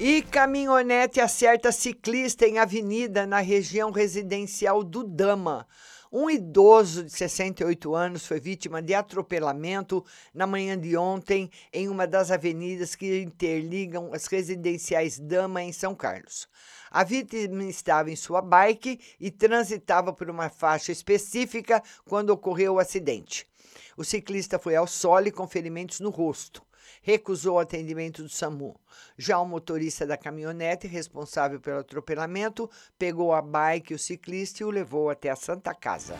E 0.00 0.22
caminhonete 0.22 1.20
acerta 1.20 1.72
ciclista 1.72 2.46
em 2.46 2.60
avenida 2.60 3.26
na 3.26 3.40
região 3.40 3.90
residencial 3.90 4.84
do 4.84 5.02
Dama. 5.02 5.66
Um 6.12 6.30
idoso 6.30 7.02
de 7.02 7.10
68 7.10 7.96
anos 7.96 8.24
foi 8.24 8.38
vítima 8.38 8.80
de 8.80 8.94
atropelamento 8.94 10.04
na 10.32 10.46
manhã 10.46 10.78
de 10.78 10.96
ontem 10.96 11.50
em 11.72 11.88
uma 11.88 12.06
das 12.06 12.30
avenidas 12.30 12.94
que 12.94 13.22
interligam 13.22 14.14
as 14.14 14.26
residenciais 14.26 15.18
Dama 15.18 15.64
em 15.64 15.72
São 15.72 15.96
Carlos. 15.96 16.48
A 16.92 17.02
vítima 17.02 17.64
estava 17.64 18.08
em 18.08 18.16
sua 18.16 18.40
bike 18.40 19.00
e 19.18 19.32
transitava 19.32 20.12
por 20.12 20.30
uma 20.30 20.48
faixa 20.48 20.92
específica 20.92 21.82
quando 22.04 22.30
ocorreu 22.30 22.74
o 22.74 22.78
acidente. 22.78 23.48
O 23.96 24.04
ciclista 24.04 24.60
foi 24.60 24.76
ao 24.76 24.86
solo 24.86 25.32
com 25.32 25.48
ferimentos 25.48 25.98
no 25.98 26.10
rosto 26.10 26.67
recusou 27.02 27.56
o 27.56 27.58
atendimento 27.58 28.22
do 28.22 28.28
SAMU. 28.28 28.78
Já 29.16 29.38
o 29.38 29.46
motorista 29.46 30.06
da 30.06 30.16
caminhonete, 30.16 30.86
responsável 30.86 31.60
pelo 31.60 31.80
atropelamento, 31.80 32.70
pegou 32.98 33.32
a 33.32 33.42
bike 33.42 33.92
e 33.92 33.96
o 33.96 33.98
ciclista 33.98 34.62
e 34.62 34.66
o 34.66 34.70
levou 34.70 35.10
até 35.10 35.30
a 35.30 35.36
Santa 35.36 35.74
Casa. 35.74 36.18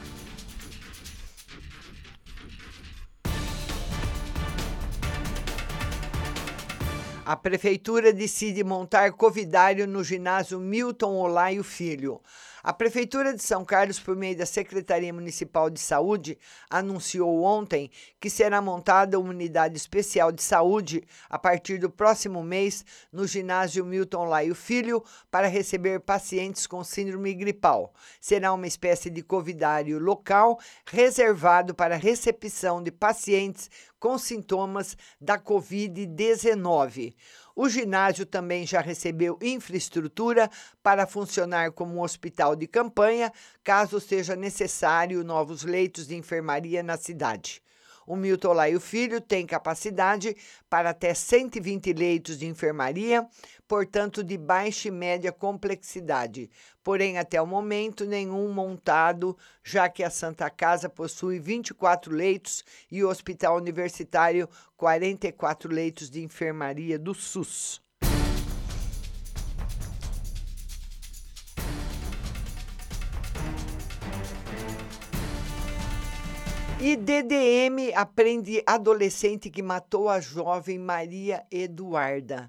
A 7.28 7.37
prefeitura 7.37 8.11
decide 8.11 8.64
montar 8.64 9.12
covidário 9.12 9.87
no 9.87 10.02
ginásio 10.02 10.59
Milton 10.59 11.14
Olaio 11.16 11.62
Filho. 11.62 12.22
A 12.68 12.72
Prefeitura 12.74 13.33
de 13.33 13.42
São 13.42 13.64
Carlos, 13.64 13.98
por 13.98 14.14
meio 14.14 14.37
da 14.37 14.44
Secretaria 14.44 15.11
Municipal 15.11 15.70
de 15.70 15.81
Saúde, 15.81 16.38
anunciou 16.68 17.42
ontem 17.42 17.90
que 18.20 18.28
será 18.28 18.61
montada 18.61 19.18
uma 19.18 19.31
unidade 19.31 19.74
especial 19.74 20.31
de 20.31 20.42
saúde 20.42 21.02
a 21.31 21.38
partir 21.38 21.78
do 21.78 21.88
próximo 21.88 22.42
mês 22.42 22.85
no 23.11 23.26
ginásio 23.26 23.87
Milton 23.87 24.26
Laio 24.26 24.54
Filho 24.54 25.02
para 25.31 25.46
receber 25.46 26.00
pacientes 26.00 26.66
com 26.66 26.85
síndrome 26.85 27.33
gripal. 27.33 27.90
Será 28.20 28.52
uma 28.52 28.66
espécie 28.66 29.09
de 29.09 29.22
covidário 29.22 29.98
local 29.98 30.59
reservado 30.85 31.74
para 31.74 31.96
recepção 31.96 32.83
de 32.83 32.92
pacientes 32.92 33.70
com 33.98 34.16
sintomas 34.18 34.96
da 35.20 35.38
Covid-19. 35.38 37.14
O 37.54 37.68
ginásio 37.68 38.24
também 38.24 38.66
já 38.66 38.80
recebeu 38.80 39.38
infraestrutura 39.42 40.48
para 40.82 41.06
funcionar 41.06 41.72
como 41.72 41.94
um 41.94 42.02
hospital 42.02 42.54
de 42.54 42.66
campanha, 42.66 43.32
caso 43.64 44.00
seja 44.00 44.37
necessário 44.37 45.24
novos 45.24 45.64
leitos 45.64 46.06
de 46.06 46.14
enfermaria 46.14 46.82
na 46.82 46.96
cidade. 46.96 47.61
O 48.09 48.16
Milton 48.16 48.55
Laio 48.55 48.81
Filho 48.81 49.21
tem 49.21 49.44
capacidade 49.44 50.35
para 50.66 50.88
até 50.88 51.12
120 51.12 51.92
leitos 51.92 52.38
de 52.38 52.47
enfermaria, 52.47 53.29
portanto 53.68 54.25
de 54.25 54.38
baixa 54.38 54.88
e 54.88 54.90
média 54.90 55.31
complexidade. 55.31 56.51
Porém, 56.83 57.18
até 57.18 57.38
o 57.42 57.47
momento, 57.47 58.07
nenhum 58.07 58.51
montado, 58.51 59.37
já 59.62 59.90
que 59.90 60.03
a 60.03 60.09
Santa 60.09 60.49
Casa 60.49 60.88
possui 60.88 61.38
24 61.38 62.11
leitos 62.11 62.64
e 62.90 63.05
o 63.05 63.11
Hospital 63.11 63.59
Universitário 63.59 64.49
44 64.75 65.71
leitos 65.71 66.09
de 66.09 66.23
enfermaria 66.23 66.99
do 66.99 67.12
SUS. 67.12 67.88
E 76.80 76.94
DDM 76.94 77.92
aprende 77.96 78.62
adolescente 78.64 79.50
que 79.50 79.60
matou 79.60 80.08
a 80.08 80.20
jovem 80.20 80.78
Maria 80.78 81.44
Eduarda. 81.50 82.48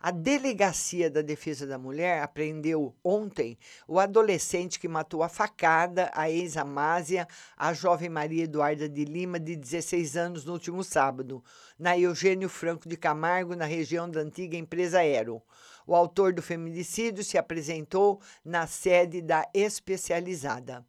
A 0.00 0.10
Delegacia 0.10 1.08
da 1.08 1.22
Defesa 1.22 1.64
da 1.64 1.78
Mulher 1.78 2.20
apreendeu 2.20 2.92
ontem 3.04 3.56
o 3.86 4.00
adolescente 4.00 4.80
que 4.80 4.88
matou 4.88 5.22
a 5.22 5.28
facada 5.28 6.10
a 6.12 6.28
ex-amásia, 6.28 7.28
a 7.56 7.72
jovem 7.72 8.08
Maria 8.08 8.44
Eduarda 8.44 8.88
de 8.88 9.04
Lima, 9.04 9.38
de 9.38 9.54
16 9.54 10.16
anos, 10.16 10.44
no 10.44 10.54
último 10.54 10.82
sábado, 10.82 11.42
na 11.78 11.96
Eugênio 11.96 12.48
Franco 12.48 12.88
de 12.88 12.96
Camargo, 12.96 13.54
na 13.54 13.64
região 13.64 14.10
da 14.10 14.20
antiga 14.20 14.56
empresa 14.56 14.98
Aero. 14.98 15.40
O 15.86 15.94
autor 15.94 16.32
do 16.32 16.42
feminicídio 16.42 17.22
se 17.22 17.38
apresentou 17.38 18.20
na 18.44 18.66
sede 18.66 19.22
da 19.22 19.48
especializada. 19.54 20.84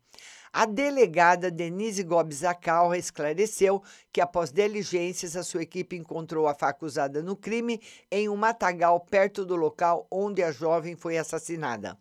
A 0.52 0.66
delegada 0.66 1.52
Denise 1.52 2.02
Gomes 2.04 2.44
Acalra 2.44 2.98
esclareceu 2.98 3.84
que, 4.12 4.20
após 4.20 4.52
diligências, 4.52 5.36
a 5.36 5.44
sua 5.44 5.62
equipe 5.62 5.96
encontrou 5.96 6.48
a 6.48 6.56
faca 6.56 6.86
usada 6.86 7.22
no 7.22 7.36
crime 7.36 7.80
em 8.10 8.28
um 8.28 8.36
matagal 8.36 9.00
perto 9.00 9.46
do 9.46 9.56
local 9.56 10.08
onde 10.10 10.42
a 10.42 10.52
jovem 10.52 10.96
foi 10.96 11.20
assassinada. 11.20 11.96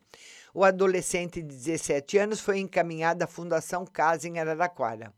O 0.55 0.65
adolescente 0.65 1.43
de 1.43 1.55
17 1.55 2.17
anos 2.17 2.41
foi 2.41 2.59
encaminhado 2.59 3.23
à 3.23 3.27
Fundação 3.27 3.85
Casa 3.85 4.27
em 4.27 4.39
Araraquara. 4.39 5.13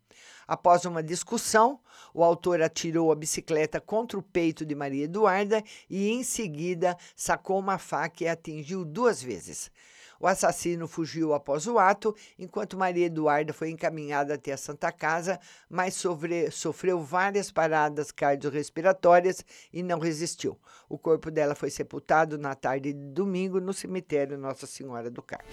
Após 0.47 0.85
uma 0.85 1.01
discussão, 1.01 1.79
o 2.13 2.25
autor 2.25 2.61
atirou 2.61 3.13
a 3.13 3.15
bicicleta 3.15 3.81
contra 3.81 4.19
o 4.19 4.23
peito 4.23 4.67
de 4.67 4.75
Maria 4.75 5.05
Eduarda 5.05 5.63
e, 5.89 6.11
em 6.11 6.25
seguida, 6.25 6.97
sacou 7.15 7.61
uma 7.61 7.79
faca 7.79 8.25
e 8.25 8.29
atingiu 8.29 8.85
duas 8.85 9.23
vezes. 9.23 9.71
O 10.21 10.27
assassino 10.27 10.87
fugiu 10.87 11.33
após 11.33 11.67
o 11.67 11.79
ato, 11.79 12.15
enquanto 12.39 12.77
Maria 12.77 13.07
Eduarda 13.07 13.55
foi 13.55 13.71
encaminhada 13.71 14.35
até 14.35 14.53
a 14.53 14.57
Santa 14.59 14.93
Casa, 14.93 15.41
mas 15.69 15.95
sofre, 15.95 16.51
sofreu 16.51 17.01
várias 17.01 17.51
paradas 17.51 18.13
cardiorrespiratórias 18.13 19.43
e 19.73 19.83
não 19.83 19.99
resistiu. 19.99 20.59
O 20.91 20.99
corpo 20.99 21.31
dela 21.31 21.55
foi 21.55 21.71
sepultado 21.71 22.37
na 22.37 22.55
tarde 22.55 22.93
de 22.93 23.13
domingo 23.13 23.61
no 23.61 23.73
cemitério 23.73 24.37
Nossa 24.37 24.67
Senhora 24.67 25.11
do 25.11 25.23
Carmo. 25.23 25.49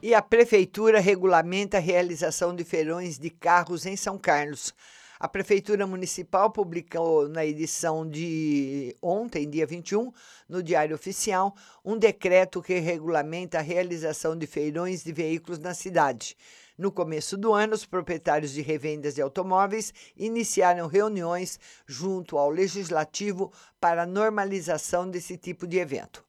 E 0.00 0.14
a 0.14 0.22
Prefeitura 0.22 1.00
regulamenta 1.00 1.78
a 1.78 1.80
realização 1.80 2.54
de 2.54 2.62
feirões 2.62 3.18
de 3.18 3.30
carros 3.30 3.84
em 3.84 3.96
São 3.96 4.16
Carlos. 4.16 4.72
A 5.18 5.26
Prefeitura 5.26 5.88
Municipal 5.88 6.52
publicou 6.52 7.28
na 7.28 7.44
edição 7.44 8.08
de 8.08 8.94
ontem, 9.02 9.50
dia 9.50 9.66
21, 9.66 10.12
no 10.48 10.62
Diário 10.62 10.94
Oficial, 10.94 11.52
um 11.84 11.98
decreto 11.98 12.62
que 12.62 12.78
regulamenta 12.78 13.58
a 13.58 13.62
realização 13.62 14.36
de 14.36 14.46
feirões 14.46 15.02
de 15.02 15.12
veículos 15.12 15.58
na 15.58 15.74
cidade. 15.74 16.36
No 16.78 16.92
começo 16.92 17.36
do 17.36 17.52
ano, 17.52 17.74
os 17.74 17.84
proprietários 17.84 18.52
de 18.52 18.62
revendas 18.62 19.16
de 19.16 19.20
automóveis 19.20 19.92
iniciaram 20.16 20.86
reuniões 20.86 21.58
junto 21.88 22.38
ao 22.38 22.50
Legislativo 22.50 23.52
para 23.80 24.04
a 24.04 24.06
normalização 24.06 25.10
desse 25.10 25.36
tipo 25.36 25.66
de 25.66 25.78
evento. 25.78 26.27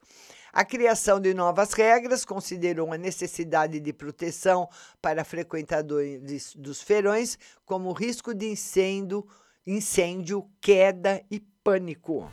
A 0.51 0.65
criação 0.65 1.19
de 1.19 1.33
novas 1.33 1.73
regras 1.73 2.25
considerou 2.25 2.91
a 2.91 2.97
necessidade 2.97 3.79
de 3.79 3.93
proteção 3.93 4.67
para 4.99 5.23
frequentadores 5.23 6.55
dos 6.55 6.81
feirões, 6.81 7.37
como 7.65 7.93
risco 7.93 8.33
de 8.33 8.47
incêndio, 8.47 9.27
incêndio, 9.65 10.49
queda 10.59 11.23
e 11.29 11.39
pânico. 11.63 12.31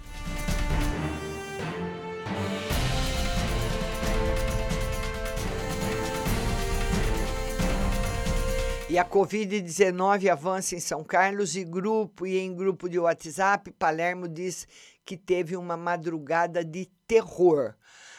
E 8.88 8.98
a 8.98 9.04
Covid-19 9.04 10.28
avança 10.30 10.74
em 10.74 10.80
São 10.80 11.04
Carlos 11.04 11.54
e 11.54 11.64
grupo 11.64 12.26
e 12.26 12.38
em 12.38 12.54
grupo 12.54 12.88
de 12.88 12.98
WhatsApp, 12.98 13.70
Palermo 13.72 14.26
diz 14.26 14.66
que 15.04 15.16
teve 15.16 15.54
uma 15.54 15.76
madrugada 15.76 16.64
de 16.64 16.86
terror. 17.06 17.74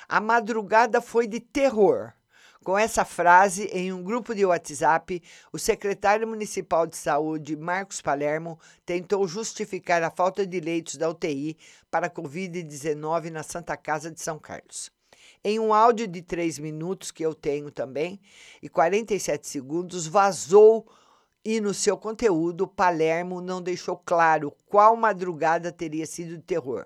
A 0.09 0.21
madrugada 0.21 1.01
foi 1.01 1.27
de 1.27 1.41
terror. 1.41 2.13
Com 2.63 2.77
essa 2.77 3.03
frase, 3.03 3.65
em 3.73 3.91
um 3.91 4.01
grupo 4.01 4.33
de 4.33 4.45
WhatsApp, 4.45 5.21
o 5.51 5.59
secretário 5.59 6.25
municipal 6.25 6.87
de 6.87 6.95
saúde, 6.95 7.57
Marcos 7.57 8.01
Palermo, 8.01 8.57
tentou 8.85 9.27
justificar 9.27 10.01
a 10.03 10.09
falta 10.09 10.47
de 10.47 10.61
leitos 10.61 10.95
da 10.95 11.09
UTI 11.09 11.57
para 11.91 12.09
Covid-19 12.09 13.29
na 13.31 13.43
Santa 13.43 13.75
Casa 13.75 14.09
de 14.09 14.21
São 14.21 14.39
Carlos. 14.39 14.89
Em 15.43 15.59
um 15.59 15.73
áudio 15.73 16.07
de 16.07 16.21
3 16.21 16.59
minutos, 16.59 17.11
que 17.11 17.25
eu 17.25 17.35
tenho 17.35 17.69
também, 17.69 18.17
e 18.61 18.69
47 18.69 19.45
segundos, 19.45 20.07
vazou 20.07 20.87
e 21.43 21.59
no 21.59 21.73
seu 21.73 21.97
conteúdo, 21.97 22.65
Palermo 22.65 23.41
não 23.41 23.61
deixou 23.61 23.97
claro 23.97 24.53
qual 24.67 24.95
madrugada 24.95 25.69
teria 25.69 26.05
sido 26.05 26.37
de 26.37 26.43
terror. 26.43 26.85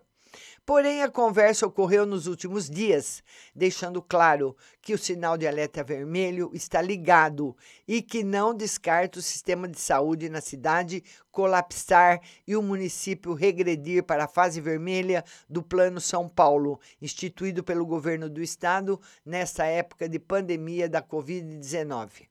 Porém, 0.63 1.02
a 1.02 1.10
conversa 1.10 1.65
ocorreu 1.65 2.06
nos 2.06 2.28
últimos 2.28 2.69
dias, 2.69 3.24
deixando 3.54 4.00
claro 4.00 4.56
que 4.80 4.93
o 4.93 4.97
sinal 4.97 5.36
de 5.36 5.47
alerta 5.47 5.84
vermelho 5.84 6.52
está 6.54 6.80
ligado 6.82 7.58
e 7.88 8.00
que 8.00 8.24
não 8.24 8.54
descarta 8.54 9.17
o 9.17 9.24
sistema 9.24 9.67
de 9.67 9.80
saúde 9.80 10.30
na 10.30 10.39
cidade 10.39 11.04
colapsar 11.32 12.21
e 12.47 12.56
o 12.56 12.62
município 12.62 13.34
regredir 13.34 14.04
para 14.04 14.26
a 14.26 14.28
fase 14.28 14.62
vermelha 14.62 15.26
do 15.50 15.63
Plano 15.63 16.00
São 16.00 16.30
Paulo, 16.30 16.80
instituído 17.02 17.63
pelo 17.63 17.86
governo 17.86 18.30
do 18.30 18.41
estado 18.41 19.02
nesta 19.26 19.65
época 19.65 20.08
de 20.08 20.19
pandemia 20.19 20.88
da 20.88 21.02
Covid-19. 21.02 22.28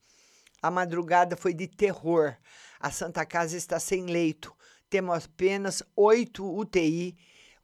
A 0.62 0.70
madrugada 0.70 1.36
foi 1.36 1.52
de 1.52 1.66
terror. 1.66 2.36
A 2.78 2.92
Santa 2.92 3.26
Casa 3.26 3.56
está 3.56 3.80
sem 3.80 4.04
leito. 4.04 4.54
Temos 4.88 5.24
apenas 5.24 5.82
oito 5.96 6.44
UTI 6.44 7.16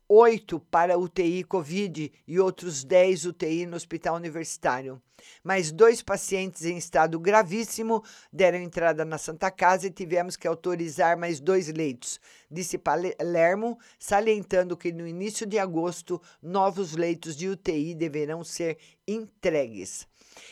oito 0.09 0.61
para 0.61 0.99
UTI 0.99 1.45
Covid 1.45 2.13
e 2.27 2.39
outros 2.39 2.85
10 2.85 3.27
UTI 3.27 3.67
no 3.67 3.77
Hospital 3.77 4.17
Universitário. 4.17 5.03
Mais 5.43 5.73
dois 5.73 6.03
pacientes 6.03 6.65
em 6.65 6.77
estado 6.77 7.19
gravíssimo 7.19 8.05
deram 8.33 8.59
entrada 8.59 9.05
na 9.05 9.19
Santa 9.19 9.51
Casa 9.51 9.87
e 9.87 9.91
tivemos 9.91 10.37
que 10.37 10.47
autorizar 10.47 11.17
mais 11.19 11.41
dois 11.41 11.69
leitos, 11.69 12.21
disse 12.51 12.79
Palermo, 12.79 13.79
salientando 13.99 14.77
que 14.77 14.93
no 14.93 15.07
início 15.07 15.47
de 15.47 15.59
agosto 15.59 16.21
novos 16.41 16.95
leitos 16.95 17.37
de 17.37 17.49
UTI 17.49 17.95
deverão 17.95 18.45
ser 18.45 18.79
entregues. 19.07 20.07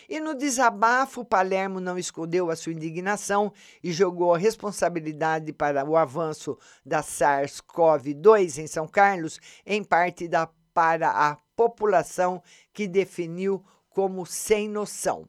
E 0.08 0.20
no 0.20 0.34
desabafo, 0.34 1.24
Palermo 1.24 1.80
não 1.80 1.98
escondeu 1.98 2.50
a 2.50 2.56
sua 2.56 2.72
indignação 2.72 3.52
e 3.82 3.92
jogou 3.92 4.34
a 4.34 4.38
responsabilidade 4.38 5.52
para 5.52 5.84
o 5.84 5.96
avanço 5.96 6.58
da 6.84 7.02
SARS-CoV-2 7.02 8.58
em 8.58 8.66
São 8.66 8.86
Carlos, 8.86 9.40
em 9.64 9.82
parte 9.82 10.28
da, 10.28 10.48
para 10.72 11.10
a 11.10 11.36
população 11.56 12.42
que 12.72 12.86
definiu 12.86 13.64
como 13.90 14.26
sem 14.26 14.68
noção. 14.68 15.28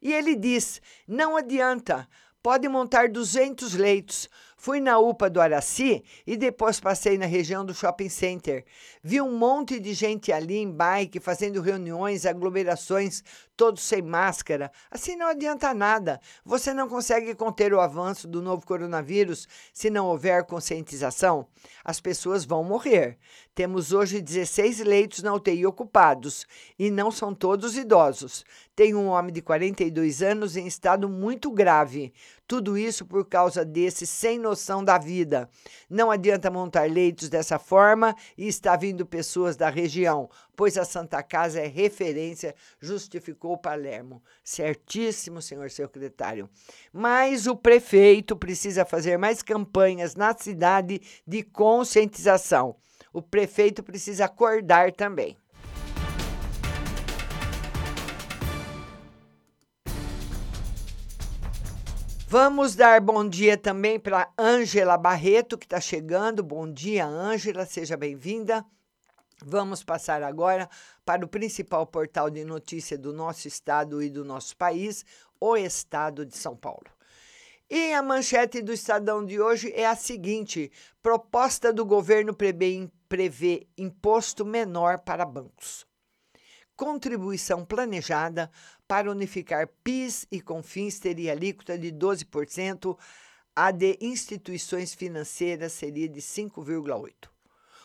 E 0.00 0.12
ele 0.12 0.36
diz: 0.36 0.80
não 1.06 1.36
adianta, 1.36 2.08
pode 2.42 2.68
montar 2.68 3.08
200 3.08 3.74
leitos. 3.74 4.28
Fui 4.60 4.80
na 4.80 4.98
UPA 4.98 5.30
do 5.30 5.40
Araci 5.40 6.02
e 6.26 6.36
depois 6.36 6.80
passei 6.80 7.16
na 7.16 7.26
região 7.26 7.64
do 7.64 7.72
shopping 7.72 8.08
center. 8.08 8.64
Vi 9.02 9.20
um 9.20 9.38
monte 9.38 9.78
de 9.78 9.94
gente 9.94 10.32
ali 10.32 10.56
em 10.56 10.70
bike 10.70 11.20
fazendo 11.20 11.60
reuniões, 11.60 12.26
aglomerações, 12.26 13.22
todos 13.58 13.82
sem 13.82 14.00
máscara. 14.00 14.70
Assim 14.88 15.16
não 15.16 15.26
adianta 15.26 15.74
nada. 15.74 16.20
Você 16.44 16.72
não 16.72 16.88
consegue 16.88 17.34
conter 17.34 17.74
o 17.74 17.80
avanço 17.80 18.28
do 18.28 18.40
novo 18.40 18.64
coronavírus 18.64 19.48
se 19.72 19.90
não 19.90 20.06
houver 20.06 20.44
conscientização. 20.44 21.48
As 21.84 22.00
pessoas 22.00 22.44
vão 22.44 22.62
morrer. 22.62 23.18
Temos 23.56 23.92
hoje 23.92 24.22
16 24.22 24.78
leitos 24.78 25.24
na 25.24 25.34
UTI 25.34 25.66
ocupados 25.66 26.46
e 26.78 26.88
não 26.88 27.10
são 27.10 27.34
todos 27.34 27.76
idosos. 27.76 28.44
Tem 28.76 28.94
um 28.94 29.08
homem 29.08 29.32
de 29.32 29.42
42 29.42 30.22
anos 30.22 30.56
em 30.56 30.64
estado 30.64 31.08
muito 31.08 31.50
grave. 31.50 32.12
Tudo 32.46 32.78
isso 32.78 33.04
por 33.04 33.26
causa 33.26 33.64
desse 33.64 34.06
sem 34.06 34.38
noção 34.38 34.84
da 34.84 34.96
vida. 34.96 35.50
Não 35.90 36.12
adianta 36.12 36.48
montar 36.48 36.88
leitos 36.88 37.28
dessa 37.28 37.58
forma 37.58 38.14
e 38.38 38.46
está 38.46 38.76
vindo 38.76 39.04
pessoas 39.04 39.56
da 39.56 39.68
região, 39.68 40.30
pois 40.58 40.76
a 40.76 40.84
Santa 40.84 41.22
Casa 41.22 41.60
é 41.60 41.66
referência, 41.66 42.54
justificou 42.78 43.56
Palermo. 43.56 44.22
Certíssimo, 44.44 45.40
senhor 45.40 45.70
secretário. 45.70 46.50
Mas 46.92 47.46
o 47.46 47.56
prefeito 47.56 48.36
precisa 48.36 48.84
fazer 48.84 49.16
mais 49.16 49.40
campanhas 49.40 50.14
na 50.14 50.36
cidade 50.36 51.00
de 51.26 51.42
conscientização 51.42 52.76
o 53.12 53.22
prefeito 53.22 53.82
precisa 53.82 54.26
acordar 54.26 54.92
também. 54.92 55.36
Vamos 62.30 62.74
dar 62.74 63.00
bom 63.00 63.26
dia 63.26 63.56
também 63.56 63.98
para 63.98 64.30
Ângela 64.38 64.98
Barreto, 64.98 65.56
que 65.56 65.64
está 65.64 65.80
chegando. 65.80 66.42
Bom 66.42 66.70
dia, 66.70 67.06
Ângela, 67.06 67.64
seja 67.64 67.96
bem-vinda. 67.96 68.64
Vamos 69.44 69.84
passar 69.84 70.22
agora 70.22 70.68
para 71.04 71.24
o 71.24 71.28
principal 71.28 71.86
portal 71.86 72.28
de 72.28 72.44
notícia 72.44 72.98
do 72.98 73.12
nosso 73.12 73.46
estado 73.46 74.02
e 74.02 74.10
do 74.10 74.24
nosso 74.24 74.56
país, 74.56 75.04
o 75.40 75.56
Estado 75.56 76.26
de 76.26 76.36
São 76.36 76.56
Paulo. 76.56 76.90
E 77.70 77.92
a 77.92 78.02
manchete 78.02 78.60
do 78.62 78.72
Estadão 78.72 79.24
de 79.24 79.40
hoje 79.40 79.72
é 79.74 79.86
a 79.86 79.94
seguinte: 79.94 80.72
proposta 81.02 81.72
do 81.72 81.84
governo 81.84 82.34
prevê, 82.34 82.90
prevê 83.08 83.66
imposto 83.76 84.44
menor 84.44 85.00
para 85.00 85.24
bancos. 85.24 85.86
Contribuição 86.74 87.64
planejada 87.64 88.50
para 88.86 89.10
unificar 89.10 89.68
PIS 89.84 90.26
e 90.30 90.40
CONFINS 90.40 90.98
teria 90.98 91.32
alíquota 91.32 91.76
de 91.76 91.92
12%, 91.92 92.96
a 93.54 93.70
de 93.70 93.98
instituições 94.00 94.94
financeiras 94.94 95.72
seria 95.72 96.08
de 96.08 96.20
5,8%. 96.20 97.37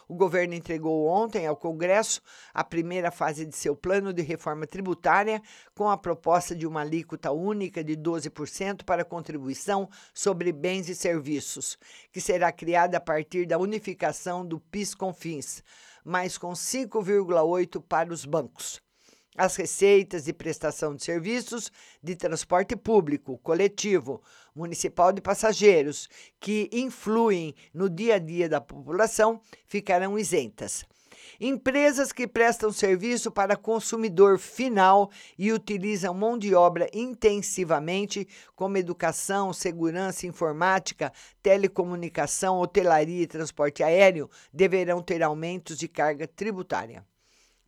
O 0.08 0.16
governo 0.16 0.54
entregou 0.54 1.08
ontem 1.08 1.48
ao 1.48 1.56
Congresso 1.56 2.22
a 2.54 2.64
primeira 2.64 3.12
fase 3.12 3.46
de 3.46 3.56
seu 3.56 3.76
plano 3.76 4.14
de 4.14 4.22
reforma 4.22 4.68
tributária, 4.68 5.42
com 5.76 5.90
a 5.90 5.98
proposta 5.98 6.56
de 6.56 6.68
uma 6.68 6.82
alíquota 6.82 7.32
única 7.32 7.84
de 7.84 7.96
12% 7.96 8.84
para 8.84 9.06
contribuição 9.06 9.90
sobre 10.14 10.52
bens 10.52 10.90
e 10.90 10.96
serviços, 10.96 11.78
que 12.12 12.22
será 12.22 12.52
criada 12.52 12.98
a 12.98 13.02
partir 13.02 13.46
da 13.46 13.58
unificação 13.58 14.46
do 14.46 14.60
PIS-CONFINS, 14.60 15.64
mas 16.04 16.38
com 16.38 16.52
5,8% 16.52 17.84
para 17.88 18.14
os 18.14 18.26
bancos 18.26 18.82
as 19.38 19.56
receitas 19.56 20.26
de 20.26 20.34
prestação 20.34 20.96
de 20.96 21.04
serviços 21.04 21.72
de 22.02 22.16
transporte 22.16 22.76
público, 22.76 23.38
coletivo, 23.40 24.22
municipal 24.56 25.12
de 25.12 25.22
passageiros, 25.22 26.08
que 26.40 26.70
influem 26.72 27.56
no 27.74 27.90
dia 27.90 28.16
a 28.16 28.20
dia 28.20 28.48
da 28.48 28.62
população, 28.62 29.42
ficarão 29.66 30.18
isentas. 30.18 30.86
Empresas 31.40 32.12
que 32.12 32.28
prestam 32.28 32.72
serviço 32.72 33.32
para 33.32 33.56
consumidor 33.56 34.38
final 34.38 35.10
e 35.38 35.52
utilizam 35.52 36.14
mão 36.14 36.38
de 36.38 36.54
obra 36.54 36.88
intensivamente, 36.94 38.28
como 38.56 38.78
educação, 38.78 39.52
segurança, 39.54 40.28
informática, 40.28 41.12
telecomunicação, 41.42 42.60
hotelaria 42.60 43.24
e 43.24 43.28
transporte 43.28 43.84
aéreo, 43.84 44.30
deverão 44.54 45.02
ter 45.02 45.24
aumentos 45.24 45.78
de 45.78 45.88
carga 45.88 46.28
tributária. 46.28 47.04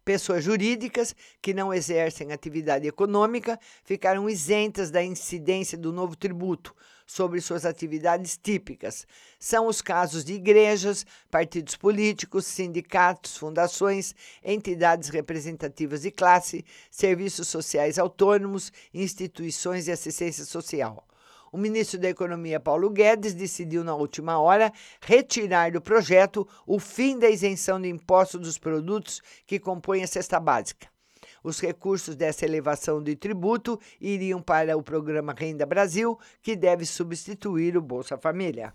Pessoas 0.05 0.43
jurídicas 0.43 1.15
que 1.41 1.51
não 1.51 1.73
exercem 1.73 2.31
atividade 2.31 2.87
econômica 2.87 3.59
ficaram 3.83 4.29
isentas 4.29 4.91
da 4.91 5.03
incidência 5.03 5.75
do 5.75 5.91
novo 5.91 6.15
tributo 6.15 6.75
sobre 7.07 7.41
suas 7.41 7.65
atividades 7.65 8.37
típicas. 8.37 9.07
São 9.39 9.65
os 9.65 9.81
casos 9.81 10.23
de 10.23 10.33
igrejas, 10.33 11.07
partidos 11.31 11.75
políticos, 11.75 12.45
sindicatos, 12.45 13.35
fundações, 13.35 14.13
entidades 14.43 15.09
representativas 15.09 16.03
de 16.03 16.11
classe, 16.11 16.63
serviços 16.91 17.47
sociais 17.47 17.97
autônomos, 17.97 18.71
instituições 18.93 19.85
de 19.85 19.91
assistência 19.91 20.45
social. 20.45 21.03
O 21.55 21.57
ministro 21.57 21.97
da 21.97 22.09
Economia, 22.09 22.59
Paulo 22.59 22.89
Guedes, 22.89 23.33
decidiu 23.33 23.81
na 23.81 23.95
última 23.95 24.37
hora 24.37 24.73
retirar 24.99 25.71
do 25.71 25.79
projeto 25.79 26.45
o 26.67 26.77
fim 26.79 27.17
da 27.17 27.29
isenção 27.29 27.79
de 27.79 27.87
imposto 27.87 28.37
dos 28.37 28.57
produtos 28.57 29.21
que 29.47 29.57
compõem 29.57 30.03
a 30.03 30.07
cesta 30.07 30.37
básica. 30.37 30.89
Os 31.41 31.61
recursos 31.61 32.13
dessa 32.13 32.43
elevação 32.43 33.01
de 33.01 33.15
tributo 33.15 33.79
iriam 34.01 34.41
para 34.41 34.75
o 34.75 34.83
programa 34.83 35.33
Renda 35.33 35.65
Brasil, 35.65 36.19
que 36.41 36.57
deve 36.57 36.85
substituir 36.85 37.77
o 37.77 37.81
Bolsa 37.81 38.17
Família. 38.17 38.73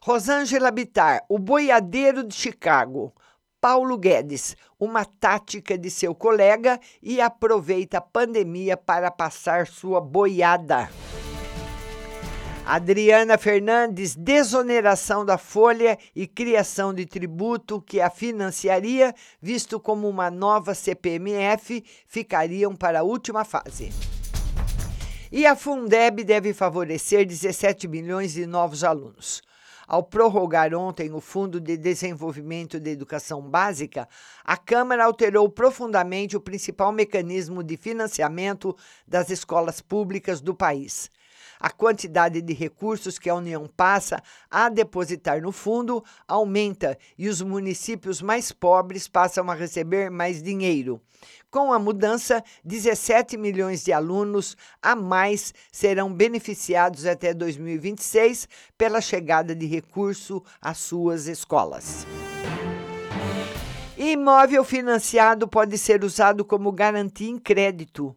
Rosângela 0.00 0.70
Bittar, 0.70 1.26
o 1.28 1.38
boiadeiro 1.38 2.26
de 2.26 2.34
Chicago. 2.34 3.12
Paulo 3.60 3.98
Guedes, 3.98 4.56
uma 4.78 5.04
tática 5.04 5.76
de 5.76 5.90
seu 5.90 6.14
colega 6.14 6.80
e 7.02 7.20
aproveita 7.20 7.98
a 7.98 8.00
pandemia 8.00 8.76
para 8.76 9.10
passar 9.10 9.66
sua 9.66 10.00
boiada. 10.00 10.88
Adriana 12.64 13.36
Fernandes, 13.36 14.14
desoneração 14.14 15.24
da 15.24 15.36
folha 15.36 15.98
e 16.14 16.26
criação 16.26 16.94
de 16.94 17.04
tributo 17.04 17.82
que 17.82 18.00
a 18.00 18.08
financiaria, 18.08 19.14
visto 19.42 19.78
como 19.78 20.08
uma 20.08 20.30
nova 20.30 20.74
CPMF, 20.74 21.84
ficariam 22.06 22.74
para 22.74 23.00
a 23.00 23.02
última 23.02 23.44
fase. 23.44 23.90
E 25.32 25.46
a 25.46 25.54
Fundeb 25.54 26.24
deve 26.24 26.54
favorecer 26.54 27.26
17 27.26 27.86
milhões 27.86 28.32
de 28.32 28.46
novos 28.46 28.84
alunos. 28.84 29.42
Ao 29.92 30.04
prorrogar 30.04 30.72
ontem 30.72 31.12
o 31.12 31.20
Fundo 31.20 31.60
de 31.60 31.76
Desenvolvimento 31.76 32.78
da 32.78 32.90
Educação 32.90 33.42
Básica, 33.42 34.08
a 34.44 34.56
Câmara 34.56 35.04
alterou 35.04 35.48
profundamente 35.48 36.36
o 36.36 36.40
principal 36.40 36.92
mecanismo 36.92 37.60
de 37.60 37.76
financiamento 37.76 38.76
das 39.04 39.30
escolas 39.30 39.80
públicas 39.80 40.40
do 40.40 40.54
país. 40.54 41.10
A 41.58 41.70
quantidade 41.70 42.40
de 42.40 42.52
recursos 42.52 43.18
que 43.18 43.28
a 43.28 43.34
União 43.34 43.66
passa 43.66 44.22
a 44.48 44.68
depositar 44.68 45.42
no 45.42 45.50
fundo 45.50 46.04
aumenta 46.28 46.96
e 47.18 47.28
os 47.28 47.42
municípios 47.42 48.22
mais 48.22 48.52
pobres 48.52 49.08
passam 49.08 49.50
a 49.50 49.54
receber 49.54 50.08
mais 50.08 50.40
dinheiro. 50.40 51.02
Com 51.50 51.72
a 51.72 51.80
mudança, 51.80 52.44
17 52.64 53.36
milhões 53.36 53.82
de 53.82 53.92
alunos 53.92 54.56
a 54.80 54.94
mais 54.94 55.52
serão 55.72 56.12
beneficiados 56.12 57.06
até 57.06 57.34
2026 57.34 58.48
pela 58.78 59.00
chegada 59.00 59.52
de 59.52 59.66
recurso 59.66 60.44
às 60.62 60.78
suas 60.78 61.26
escolas. 61.26 62.06
Imóvel 63.98 64.62
financiado 64.62 65.48
pode 65.48 65.76
ser 65.76 66.04
usado 66.04 66.44
como 66.44 66.70
garantia 66.70 67.28
em 67.28 67.36
crédito. 67.36 68.16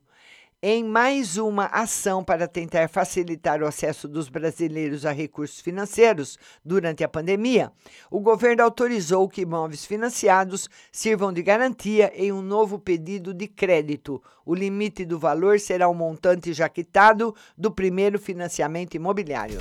Em 0.66 0.82
mais 0.82 1.36
uma 1.36 1.66
ação 1.66 2.24
para 2.24 2.48
tentar 2.48 2.88
facilitar 2.88 3.62
o 3.62 3.68
acesso 3.68 4.08
dos 4.08 4.30
brasileiros 4.30 5.06
a 5.06 5.12
recursos 5.12 5.60
financeiros 5.60 6.40
durante 6.64 7.04
a 7.04 7.10
pandemia, 7.10 7.70
o 8.10 8.22
governo 8.22 8.64
autorizou 8.64 9.28
que 9.28 9.42
imóveis 9.42 9.84
financiados 9.84 10.70
sirvam 10.90 11.34
de 11.34 11.44
garantia 11.44 12.14
em 12.16 12.32
um 12.32 12.42
novo 12.42 12.80
pedido 12.80 13.34
de 13.34 13.46
crédito. 13.46 14.24
O 14.46 14.56
limite 14.56 15.04
do 15.04 15.20
valor 15.20 15.60
será 15.60 15.90
o 15.90 15.94
montante 15.94 16.54
já 16.54 16.70
quitado 16.70 17.36
do 17.58 17.70
primeiro 17.70 18.18
financiamento 18.18 18.94
imobiliário. 18.94 19.60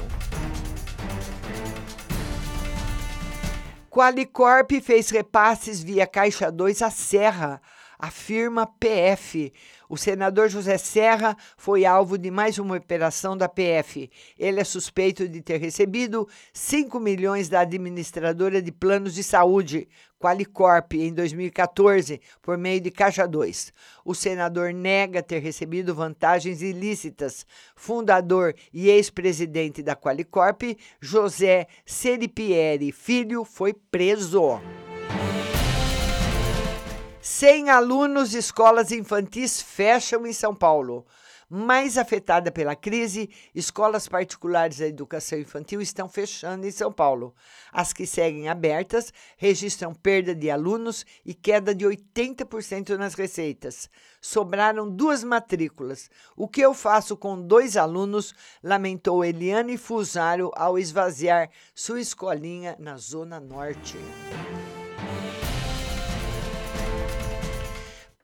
Qualicorp 3.90 4.70
fez 4.80 5.10
repasses 5.10 5.82
via 5.82 6.06
Caixa 6.06 6.48
2 6.48 6.80
à 6.80 6.90
Serra 6.90 7.60
afirma 8.02 8.66
PF. 8.66 9.52
O 9.92 9.96
senador 9.98 10.48
José 10.48 10.78
Serra 10.78 11.36
foi 11.54 11.84
alvo 11.84 12.16
de 12.16 12.30
mais 12.30 12.56
uma 12.56 12.78
operação 12.78 13.36
da 13.36 13.46
PF. 13.46 14.10
Ele 14.38 14.58
é 14.58 14.64
suspeito 14.64 15.28
de 15.28 15.42
ter 15.42 15.58
recebido 15.58 16.26
5 16.50 16.98
milhões 16.98 17.50
da 17.50 17.60
administradora 17.60 18.62
de 18.62 18.72
planos 18.72 19.12
de 19.12 19.22
saúde, 19.22 19.86
Qualicorp, 20.18 20.94
em 20.94 21.12
2014, 21.12 22.22
por 22.40 22.56
meio 22.56 22.80
de 22.80 22.90
Caixa 22.90 23.28
2. 23.28 23.70
O 24.02 24.14
senador 24.14 24.72
nega 24.72 25.22
ter 25.22 25.40
recebido 25.40 25.94
vantagens 25.94 26.62
ilícitas. 26.62 27.44
Fundador 27.76 28.54
e 28.72 28.88
ex-presidente 28.88 29.82
da 29.82 29.94
Qualicorp, 29.94 30.62
José 31.02 31.66
Seripieri 31.84 32.92
Filho, 32.92 33.44
foi 33.44 33.74
preso. 33.74 34.58
Sem 37.24 37.70
alunos, 37.70 38.34
escolas 38.34 38.90
infantis 38.90 39.62
fecham 39.62 40.26
em 40.26 40.32
São 40.32 40.52
Paulo. 40.52 41.06
Mais 41.48 41.96
afetada 41.96 42.50
pela 42.50 42.74
crise, 42.74 43.30
escolas 43.54 44.08
particulares 44.08 44.78
da 44.78 44.88
educação 44.88 45.38
infantil 45.38 45.80
estão 45.80 46.08
fechando 46.08 46.66
em 46.66 46.72
São 46.72 46.90
Paulo. 46.90 47.32
As 47.70 47.92
que 47.92 48.06
seguem 48.06 48.48
abertas 48.48 49.12
registram 49.36 49.94
perda 49.94 50.34
de 50.34 50.50
alunos 50.50 51.06
e 51.24 51.32
queda 51.32 51.72
de 51.72 51.84
80% 51.84 52.96
nas 52.96 53.14
receitas. 53.14 53.88
Sobraram 54.20 54.90
duas 54.90 55.22
matrículas. 55.22 56.10
O 56.36 56.48
que 56.48 56.60
eu 56.60 56.74
faço 56.74 57.16
com 57.16 57.40
dois 57.40 57.76
alunos? 57.76 58.34
lamentou 58.60 59.24
Eliane 59.24 59.76
Fusaro 59.76 60.50
ao 60.56 60.76
esvaziar 60.76 61.48
sua 61.72 62.00
escolinha 62.00 62.74
na 62.80 62.96
Zona 62.96 63.38
Norte. 63.38 63.96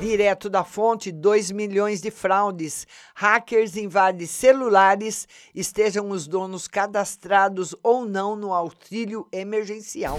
Direto 0.00 0.48
da 0.48 0.62
fonte, 0.62 1.10
2 1.10 1.50
milhões 1.50 2.00
de 2.00 2.08
fraudes. 2.08 2.86
Hackers 3.16 3.76
invadem 3.76 4.28
celulares, 4.28 5.26
estejam 5.52 6.10
os 6.10 6.28
donos 6.28 6.68
cadastrados 6.68 7.74
ou 7.82 8.04
não 8.04 8.36
no 8.36 8.52
auxílio 8.52 9.26
emergencial. 9.32 10.16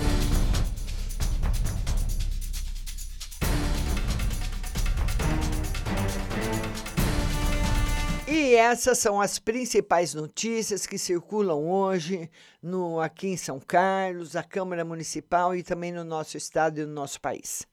E 8.28 8.54
essas 8.54 8.98
são 8.98 9.22
as 9.22 9.40
principais 9.40 10.14
notícias 10.14 10.86
que 10.86 10.98
circulam 10.98 11.70
hoje 11.72 12.30
no, 12.62 13.00
aqui 13.00 13.30
em 13.30 13.38
São 13.38 13.62
Carlos, 13.62 14.36
a 14.36 14.44
Câmara 14.44 14.84
Municipal 14.84 15.56
e 15.56 15.64
também 15.64 15.94
no 15.94 16.04
nosso 16.04 16.36
estado 16.36 16.82
e 16.82 16.86
no 16.86 16.92
nosso 16.92 17.22
país. 17.22 17.66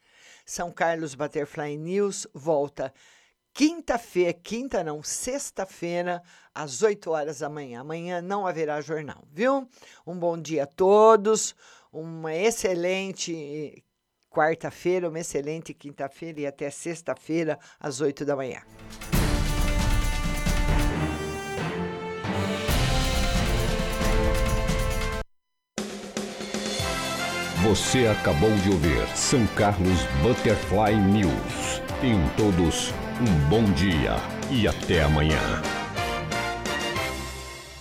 São 0.46 0.70
Carlos 0.70 1.16
Butterfly 1.16 1.76
News 1.76 2.24
volta 2.32 2.94
quinta-feira, 3.52 4.32
quinta 4.32 4.84
não, 4.84 5.02
sexta-feira, 5.02 6.22
às 6.54 6.82
8 6.82 7.10
horas 7.10 7.40
da 7.40 7.48
manhã. 7.48 7.80
Amanhã 7.80 8.22
não 8.22 8.46
haverá 8.46 8.80
jornal, 8.80 9.24
viu? 9.32 9.68
Um 10.06 10.16
bom 10.16 10.38
dia 10.38 10.62
a 10.62 10.66
todos, 10.66 11.52
uma 11.92 12.32
excelente 12.32 13.82
quarta-feira, 14.30 15.08
uma 15.08 15.18
excelente 15.18 15.74
quinta-feira 15.74 16.40
e 16.40 16.46
até 16.46 16.70
sexta-feira, 16.70 17.58
às 17.80 18.00
8 18.00 18.24
da 18.24 18.36
manhã. 18.36 18.62
Você 27.68 28.06
acabou 28.06 28.52
de 28.58 28.70
ouvir 28.70 29.08
São 29.16 29.44
Carlos 29.56 30.04
Butterfly 30.22 30.94
News. 30.94 31.82
Tenham 32.00 32.22
todos 32.36 32.94
um 33.20 33.48
bom 33.48 33.64
dia 33.72 34.14
e 34.52 34.68
até 34.68 35.02
amanhã. 35.02 35.40